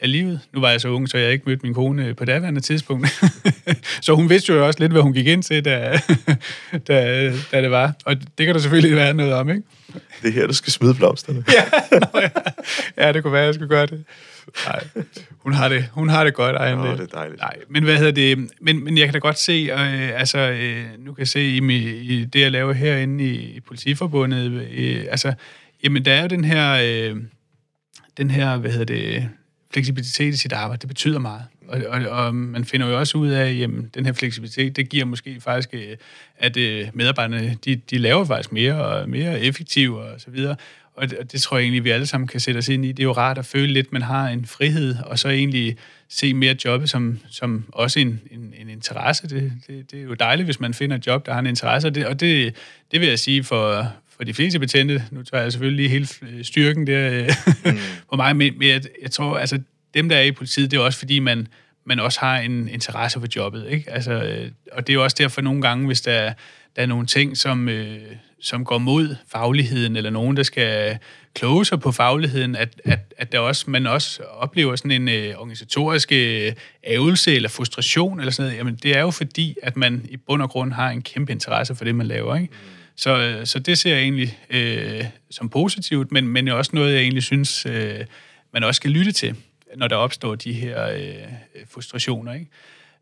[0.05, 0.41] af livet.
[0.53, 3.09] Nu var jeg så ung, så jeg ikke mødte min kone på daværende tidspunkt.
[4.05, 6.01] så hun vidste jo også lidt, hvad hun gik ind til, da,
[6.89, 7.93] da, da det var.
[8.05, 9.63] Og det kan der selvfølgelig være noget om, ikke?
[10.23, 11.45] Det er her, du skal smide blomsterne.
[11.57, 12.29] ja, nå, ja.
[13.07, 14.05] ja, det kunne være, at jeg skulle gøre det.
[14.67, 14.85] Nej,
[15.39, 17.41] hun har det, hun har det godt, ej, Nå, det er dejligt.
[17.41, 18.51] Nej, men hvad hedder det?
[18.61, 21.59] Men, men jeg kan da godt se, øh, altså, øh, nu kan jeg se i,
[22.01, 25.35] i det, jeg laver herinde i, i politiforbundet, øh, altså,
[25.85, 27.17] Jamen, der er jo den her, øh,
[28.17, 29.29] den her, hvad hedder det,
[29.75, 30.81] fleksibilitet i sit arbejde.
[30.81, 31.43] Det betyder meget.
[31.69, 34.89] Og, og, og man finder jo også ud af, at jamen, den her fleksibilitet, det
[34.89, 35.97] giver måske faktisk, øh,
[36.39, 40.57] at øh, medarbejderne, de, de laver faktisk mere og mere effektive og så videre.
[40.97, 42.89] Og det, og det tror jeg egentlig, vi alle sammen kan sætte os ind i.
[42.89, 45.77] Det er jo rart at føle lidt, at man har en frihed, og så egentlig
[46.09, 49.29] se mere jobbet som, som også en, en, en interesse.
[49.29, 51.89] Det, det, det er jo dejligt, hvis man finder et job, der har en interesse,
[51.89, 52.55] og det, og det,
[52.93, 56.45] det vil jeg sige for, for de fleste betjente, nu tager jeg selvfølgelig lige hele
[56.45, 57.35] styrken der
[57.71, 57.79] mm.
[58.11, 59.61] på mig, men, men jeg, jeg tror, altså
[59.95, 61.49] dem, der er i politiet, det er også fordi, man,
[61.85, 63.91] man også har en interesse for jobbet, ikke?
[63.91, 66.33] Altså, øh, og det er jo også derfor nogle gange, hvis der,
[66.77, 67.99] der er nogle ting, som, øh,
[68.41, 70.99] som går mod fagligheden, eller nogen, der skal
[71.35, 75.35] kloge sig på fagligheden, at, at, at der også, man også oplever sådan en øh,
[75.37, 76.53] organisatorisk øh,
[76.85, 80.43] ævelse eller frustration, eller sådan noget, jamen det er jo fordi, at man i bund
[80.43, 82.53] og grund har en kæmpe interesse for det, man laver, ikke?
[82.53, 82.84] Mm.
[82.97, 87.01] Så, øh, så det ser jeg egentlig øh, som positivt, men, men også noget, jeg
[87.01, 88.01] egentlig synes, øh,
[88.53, 89.37] man også skal lytte til,
[89.77, 91.33] når der opstår de her øh,
[91.71, 92.33] frustrationer.
[92.33, 92.47] Ikke?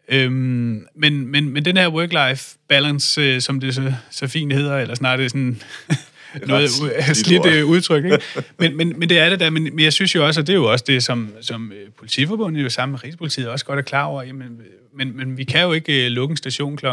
[0.09, 4.78] Øhm, men, men, men den her work-life balance, øh, som det så, så fint hedder,
[4.78, 5.62] eller snart det er sådan
[6.47, 6.70] noget
[7.12, 8.18] slidt øh, udtryk, ikke?
[8.59, 10.53] Men, men, men det er det der, men, men jeg synes jo også, og det
[10.53, 13.83] er jo også det, som, som øh, politiforbundet jo sammen med Rigspolitiet også godt er
[13.83, 14.61] klar over, jamen,
[14.95, 16.87] men, men vi kan jo ikke uh, lukke en station kl.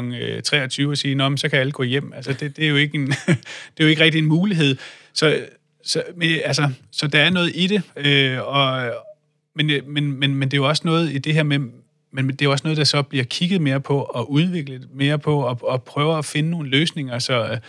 [0.44, 2.14] 23 og sige, Nå, men så kan alle gå hjem.
[2.16, 3.08] Altså, det, det, er jo ikke en,
[3.78, 4.78] det er jo ikke rigtig en mulighed.
[5.14, 5.40] Så,
[5.84, 8.92] så, men, altså, så der er noget i det, øh, og,
[9.56, 11.60] men, men, men, men det er jo også noget i det her med,
[12.12, 15.40] men det er også noget, der så bliver kigget mere på og udviklet mere på
[15.40, 17.60] og, og prøver at finde nogle løsninger, så,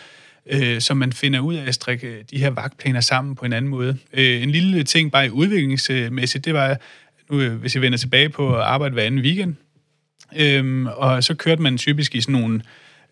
[0.51, 3.53] øh, så man finder ud af at strikke øh, de her vagtplaner sammen på en
[3.53, 3.99] anden måde.
[4.13, 6.77] Øh, en lille ting bare i udviklingsmæssigt, det var,
[7.31, 9.55] nu, øh, hvis jeg vender tilbage på at arbejde hver anden weekend,
[10.37, 12.61] øh, og så kørte man typisk i sådan nogle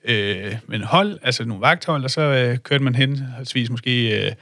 [0.05, 4.33] øh, men hold, altså nogle vagthold, og så øh, kørte man henholdsvis måske øh,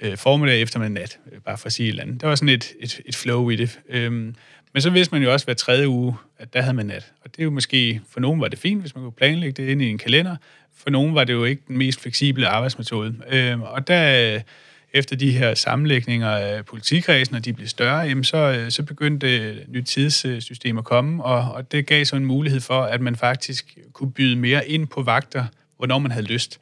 [0.00, 2.20] øh, formiddag, eftermiddag, nat, øh, bare for at sige et eller andet.
[2.20, 3.80] Der var sådan et, et, et flow i det.
[3.88, 4.32] Øh,
[4.72, 7.12] men så vidste man jo også hver tredje uge, at der havde man nat.
[7.24, 9.68] Og det er jo måske, for nogen var det fint, hvis man kunne planlægge det
[9.68, 10.36] ind i en kalender.
[10.76, 13.14] For nogen var det jo ikke den mest fleksible arbejdsmetode.
[13.30, 14.40] Øh, og der,
[14.92, 19.50] efter de her sammenlægninger af politikredsen, og de blev større, jamen så, øh, så begyndte
[19.50, 23.16] et nyt tidssystem at komme, og, og det gav så en mulighed for, at man
[23.16, 25.44] faktisk kunne byde mere ind på vagter,
[25.76, 26.60] hvornår man havde lyst.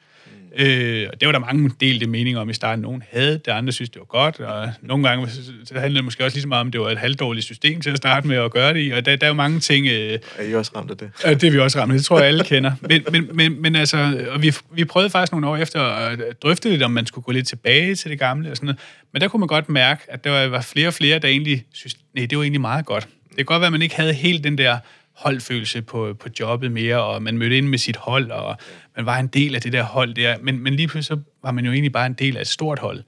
[0.59, 2.81] Øh, og det var der mange delte meninger om i starten.
[2.81, 5.27] Nogle havde det, andre synes, det var godt, og nogle gange
[5.65, 7.89] så handlede det måske også lige så meget om, det var et halvdårligt system til
[7.89, 9.87] at starte med at gøre det i, og der, der er jo mange ting...
[9.87, 11.09] Øh, er I også ramt af det?
[11.25, 12.71] Øh, det er vi også ramt af, det tror jeg alle kender.
[12.81, 16.69] Men, men, men, men altså, og vi, vi prøvede faktisk nogle år efter at drøfte
[16.69, 18.79] lidt, om man skulle gå lidt tilbage til det gamle og sådan noget,
[19.13, 21.97] men der kunne man godt mærke, at der var flere og flere, der egentlig synes,
[22.15, 23.07] nej, det var egentlig meget godt.
[23.29, 24.77] Det kan godt være, at man ikke havde helt den der
[25.17, 28.57] holdfølelse på, på jobbet mere, og man mødte ind med sit hold, og
[28.95, 30.37] man var en del af det der hold der.
[30.41, 32.79] Men, men lige pludselig så var man jo egentlig bare en del af et stort
[32.79, 33.03] hold.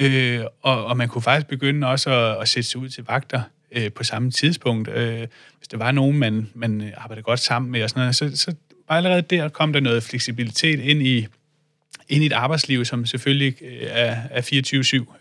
[0.00, 3.42] Øh, og, og man kunne faktisk begynde også at, at sætte sig ud til vagter
[3.72, 4.88] øh, på samme tidspunkt.
[4.88, 5.26] Øh,
[5.58, 8.54] hvis der var nogen, man, man arbejdede godt sammen med, og sådan noget, så, så
[8.88, 11.26] bare allerede der kom der noget fleksibilitet ind i,
[12.08, 14.42] ind i et arbejdsliv, som selvfølgelig øh, er, er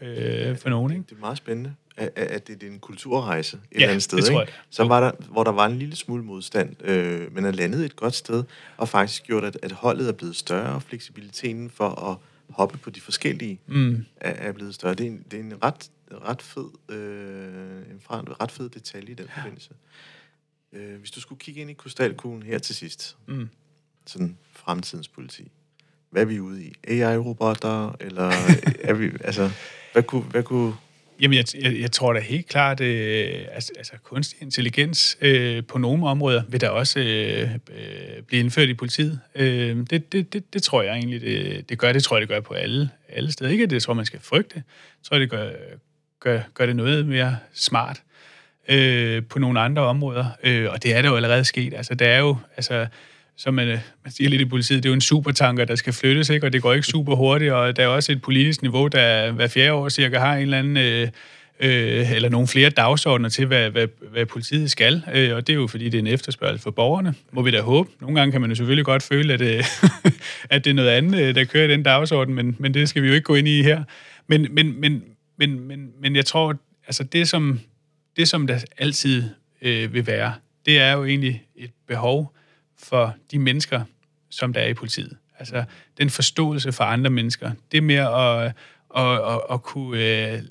[0.01, 0.91] 24-7 øh, for nogen.
[0.91, 1.03] Ikke?
[1.09, 1.73] Det er meget spændende.
[1.97, 4.51] At, at det er en kulturrejse et Ja, eller andet sted, det tror ikke?
[4.53, 4.61] jeg.
[4.69, 4.87] Så Jo.
[4.87, 8.15] var der, hvor der var en lille smule modstand, øh, men er landet et godt
[8.15, 8.43] sted,
[8.77, 12.17] og faktisk gjort, at, at holdet er blevet større, og fleksibiliteten for at
[12.49, 14.05] hoppe på de forskellige Mm.
[14.15, 14.93] er, er blevet større.
[14.93, 19.11] Det er en, det er en ret, ret fed, øh, en fra, ret fed detalje
[19.11, 19.69] i den forbindelse.
[20.73, 23.49] Øh, hvis du skulle kigge ind i krystalkuglen her til sidst, Mm.
[24.05, 25.51] sådan fremtidens politi,
[26.09, 26.73] hvad er vi ude i?
[26.87, 28.31] AI-robotter, eller
[28.89, 29.51] er vi, altså,
[29.93, 30.73] hvad kunne, hvad kunne
[31.21, 35.77] Jamen, jeg, jeg, jeg tror da helt klart, øh, altså, altså kunstig intelligens øh, på
[35.77, 39.19] nogle områder vil der også øh, øh, blive indført i politiet.
[39.35, 41.93] Øh, det, det, det, det tror jeg egentlig, det, det gør.
[41.93, 43.51] Det tror jeg, det gør på alle, alle steder.
[43.51, 44.55] Ikke, at det tror, man skal frygte.
[44.55, 44.63] Jeg
[45.03, 45.51] tror, det gør,
[46.19, 48.01] gør, gør det noget mere smart
[48.69, 50.25] øh, på nogle andre områder.
[50.43, 51.73] Øh, og det er der jo allerede sket.
[51.73, 52.87] Altså, der er jo, altså,
[53.37, 55.93] som man, øh, man siger lidt i politiet, det er jo en supertanker, der skal
[55.93, 56.45] flyttes, ikke?
[56.45, 59.47] og det går ikke super hurtigt, og der er også et politisk niveau, der hver
[59.47, 60.77] fjerde år cirka har en eller anden...
[60.77, 61.07] Øh,
[61.59, 65.03] øh, eller nogle flere dagsordner til, hvad, hvad, hvad politiet skal.
[65.13, 67.61] Øh, og det er jo, fordi det er en efterspørgsel for borgerne, må vi da
[67.61, 67.89] håbe.
[68.01, 69.63] Nogle gange kan man jo selvfølgelig godt føle, at, øh,
[70.49, 73.03] at det er noget andet, øh, der kører i den dagsorden, men, men det skal
[73.03, 73.83] vi jo ikke gå ind i her.
[74.27, 75.03] Men, men, men,
[75.37, 76.55] men, men, men jeg tror,
[76.87, 77.59] altså det som,
[78.17, 79.23] det, som der altid
[79.61, 80.33] øh, vil være,
[80.65, 82.35] det er jo egentlig et behov
[82.77, 83.81] for de mennesker,
[84.29, 85.17] som der er i politiet.
[85.39, 85.63] Altså
[85.97, 87.51] den forståelse for andre mennesker.
[87.71, 88.53] Det med at,
[88.97, 90.33] at, at, at kunne...
[90.33, 90.41] Øh,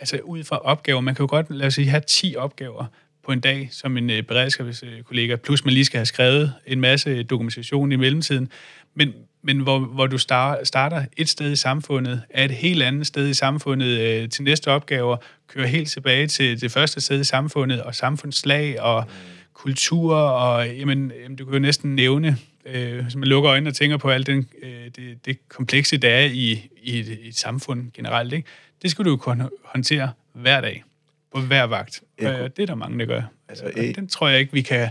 [0.00, 1.00] altså ud fra opgaver.
[1.00, 2.84] Man kan jo godt, lad os sige, have 10 opgaver
[3.24, 7.22] på en dag som en øh, beredskabskollega, plus man lige skal have skrevet en masse
[7.22, 8.48] dokumentation i mellemtiden.
[8.94, 9.12] Men,
[9.42, 13.28] men hvor, hvor du star, starter et sted i samfundet, er et helt andet sted
[13.28, 15.16] i samfundet øh, til næste opgaver,
[15.48, 20.68] kører helt tilbage til det første sted i samfundet, og samfundslag og mm kultur, og
[20.68, 22.36] jamen, jamen, du kan jo næsten nævne,
[22.66, 26.08] øh, hvis man lukker øjnene og tænker på alt den, øh, det, det komplekse, der
[26.08, 28.48] er i, i, et, i et samfund generelt, ikke?
[28.82, 30.84] det skal du jo kunne håndtere hver dag,
[31.34, 32.00] på hver vagt.
[32.20, 33.22] Jeg Øh, kunne- det er der mange, der gør.
[33.48, 34.88] Altså, Altså, eh- den tror jeg ikke, vi kan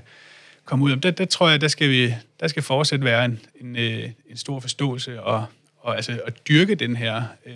[0.66, 1.02] komme ud om.
[1.02, 4.38] Der, der tror jeg, der skal, vi, der skal fortsat være en, en, øh, en
[4.38, 5.46] stor forståelse og,
[5.78, 7.54] og altså, at dyrke den her øh,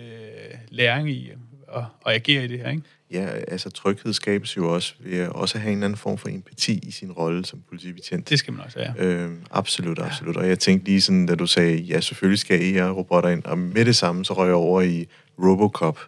[0.68, 1.30] læring i
[1.68, 2.70] og, og agere i det her.
[2.70, 2.82] Ikke?
[3.14, 6.28] Ja, altså tryghed skabes jo også ved at også have en eller anden form for
[6.28, 8.28] empati i sin rolle som politibetjent.
[8.28, 9.24] Det skal man også have.
[9.24, 10.36] Øh, absolut, absolut.
[10.36, 13.84] Og jeg tænkte lige sådan, da du sagde, ja, selvfølgelig skal AI-robotter ind, og med
[13.84, 15.08] det samme, så røg jeg over i
[15.38, 16.00] Robocop.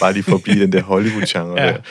[0.00, 1.66] Bare lige for at blive den der Hollywood-genre Ja.
[1.72, 1.72] ja.
[1.72, 1.82] der.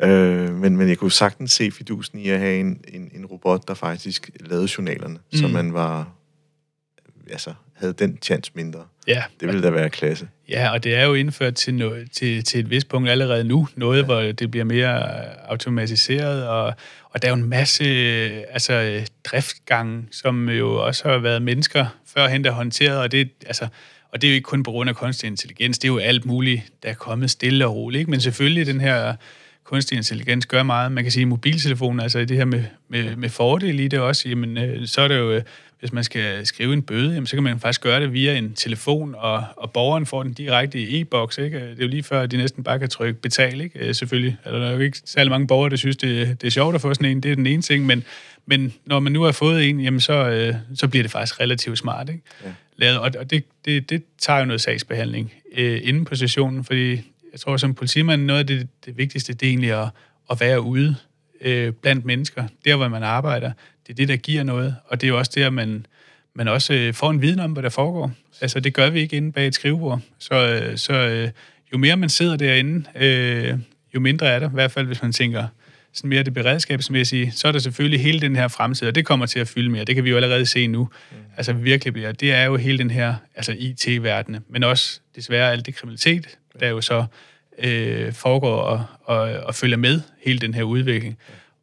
[0.00, 3.68] Øh, men, men jeg kunne sagtens se fidusen i at have en, en, en robot,
[3.68, 5.38] der faktisk lavede journalerne, mm.
[5.38, 6.12] så man var,
[7.30, 8.80] altså, havde den chance mindre.
[9.06, 10.28] Ja, Det ville da være klasse.
[10.48, 13.68] Ja, og det er jo indført til, noget, til, til et vist punkt allerede nu.
[13.76, 14.04] Noget, ja.
[14.04, 16.74] hvor det bliver mere automatiseret, og,
[17.10, 17.84] og der er jo en masse
[18.52, 23.68] altså, øh, driftgange, som jo også har været mennesker førhen, der håndteret, og det, altså,
[24.12, 26.24] og det er jo ikke kun på grund af kunstig intelligens, det er jo alt
[26.24, 28.00] muligt, der er kommet stille og roligt.
[28.00, 28.10] Ikke?
[28.10, 29.14] Men selvfølgelig, den her
[29.64, 30.92] kunstig intelligens gør meget.
[30.92, 34.28] Man kan sige, at mobiltelefonen, altså det her med, med, med fordel i det også,
[34.28, 35.42] jamen, øh, så er det jo, øh,
[35.80, 38.54] hvis man skal skrive en bøde, jamen, så kan man faktisk gøre det via en
[38.54, 41.38] telefon, og, og borgeren får den direkte i e-boks.
[41.38, 41.60] Ikke?
[41.60, 43.78] Det er jo lige før, at de næsten bare kan trykke betal, ikke?
[43.78, 44.36] Øh, selvfølgelig.
[44.44, 46.80] Altså, der er jo ikke særlig mange borgere, der synes, det, det er sjovt at
[46.80, 47.20] få sådan en.
[47.20, 48.04] Det er den ene ting, men,
[48.46, 51.78] men når man nu har fået en, jamen, så, øh, så bliver det faktisk relativt
[51.78, 52.08] smart.
[52.08, 52.22] Ikke?
[52.44, 52.50] Ja.
[52.76, 56.90] Lavet, og og det, det, det tager jo noget sagsbehandling øh, inden på sessionen, fordi
[57.32, 59.88] jeg tror, som politimand, noget af det, det vigtigste, det er egentlig at,
[60.30, 60.96] at være ude
[61.40, 63.52] øh, blandt mennesker, der hvor man arbejder.
[63.86, 65.86] Det er det, der giver noget, og det er jo også der, man,
[66.34, 68.12] man også øh, får en viden om, hvad der foregår.
[68.40, 70.00] Altså, det gør vi ikke inde bag et skrivebord.
[70.18, 71.30] Så, øh, så øh,
[71.72, 73.58] jo mere man sidder derinde, øh,
[73.94, 75.46] jo mindre er der, i hvert fald hvis man tænker
[75.92, 79.26] sådan mere det beredskabsmæssige, så er der selvfølgelig hele den her fremtid, og det kommer
[79.26, 79.84] til at fylde mere.
[79.84, 80.88] Det kan vi jo allerede se nu.
[81.10, 81.16] Mm.
[81.36, 85.66] Altså virkelig bliver, det er jo hele den her altså IT-verdene, men også desværre alt
[85.66, 87.04] det kriminalitet, der jo så
[87.58, 91.18] øh, foregår og, og, og følger med hele den her udvikling.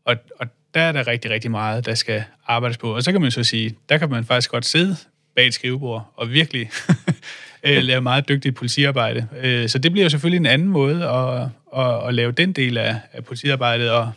[0.06, 2.96] Og, og der er der rigtig, rigtig meget, der skal arbejdes på.
[2.96, 4.96] Og så kan man så sige, der kan man faktisk godt sidde
[5.36, 6.70] bag et skrivebord og virkelig
[7.64, 9.28] øh, lave meget dygtigt politiarbejde.
[9.42, 12.78] Øh, så det bliver jo selvfølgelig en anden måde at, at, at lave den del
[12.78, 14.12] af, af politiarbejdet, og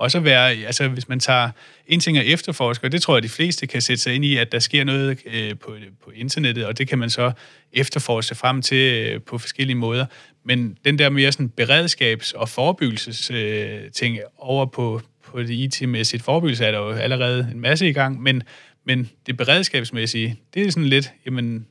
[0.00, 1.50] også at være, altså hvis man tager
[1.86, 4.52] en ting af efterforsker, det tror jeg, de fleste kan sætte sig ind i, at
[4.52, 7.32] der sker noget øh, på, på internettet, og det kan man så
[7.72, 10.06] efterforske frem til på forskellige måder.
[10.44, 16.22] Men den der mere sådan beredskabs- og forebyggelses øh, ting over på, på det IT-mæssigt
[16.22, 18.42] forebyggelse er der jo allerede en masse i gang, men,
[18.84, 21.66] men det beredskabsmæssige, det er sådan lidt, jamen,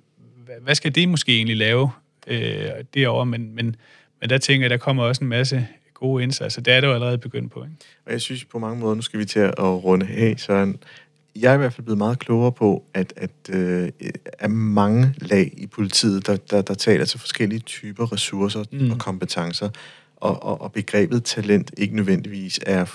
[0.62, 1.92] hvad, skal det måske egentlig lave
[2.28, 3.26] øh, derovre?
[3.26, 3.76] Men, men,
[4.22, 6.62] men der tænker jeg, der kommer også en masse gode indsatser.
[6.62, 7.76] Det er der jo allerede begyndt på, ikke?
[8.06, 10.80] Og jeg synes på mange måder, nu skal vi til at runde af, Søren,
[11.42, 13.90] jeg er i hvert fald blevet meget klogere på, at, at øh,
[14.40, 18.92] er mange lag i politiet, der, der, der taler til forskellige typer ressourcer mm.
[18.92, 19.70] og kompetencer.
[20.16, 22.86] og, og, og begrebet talent ikke nødvendigvis er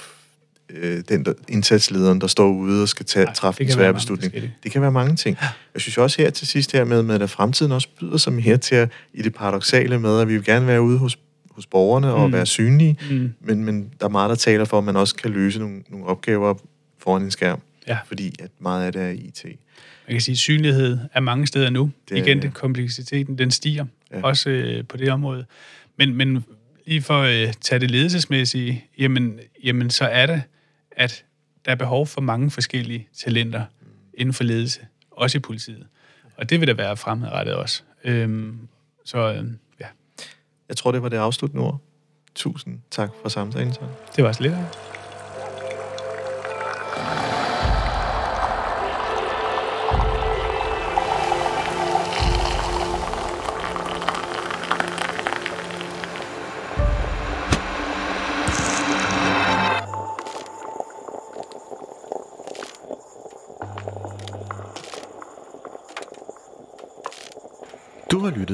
[0.71, 4.33] øh, den der, indsatslederen, der står ude og skal tage, Nej, træffe en svær beslutning.
[4.63, 5.37] Det kan være mange ting.
[5.75, 8.57] Jeg synes også her til sidst her med, med at fremtiden også byder sig mere
[8.57, 11.19] til at, i det paradoxale med, at vi vil gerne være ude hos,
[11.51, 12.33] hos borgerne og Mm.
[12.33, 13.33] være synlige, Mm.
[13.41, 16.07] men, men der er meget, der taler for, at man også kan løse nogle, nogle
[16.07, 16.55] opgaver
[16.99, 17.99] foran en skærm, Ja.
[18.07, 19.45] fordi at meget af det er IT.
[19.45, 19.55] Man
[20.15, 21.91] kan sige, at synlighed er mange steder nu.
[22.09, 22.43] Det Igen, det.
[22.43, 24.21] den kompleksiteten, den stiger, Ja.
[24.23, 25.45] også øh, på det område.
[25.97, 26.45] Men, men
[26.87, 30.43] lige for at øh, tage det ledelsesmæssige, jamen, jamen så er det,
[30.91, 31.25] at
[31.65, 33.65] der er behov for mange forskellige talenter
[34.15, 34.81] inden for ledelse,
[35.11, 35.87] også i politiet.
[36.37, 37.83] Og det vil der være fremadrettet også.
[38.05, 38.59] Øhm,
[39.05, 39.45] så øh,
[39.81, 39.87] ja,
[40.69, 41.81] Jeg tror, det var det afsluttende ord.
[42.35, 43.91] Tusind tak for samtalen, Søren.
[44.17, 44.55] det var så lidt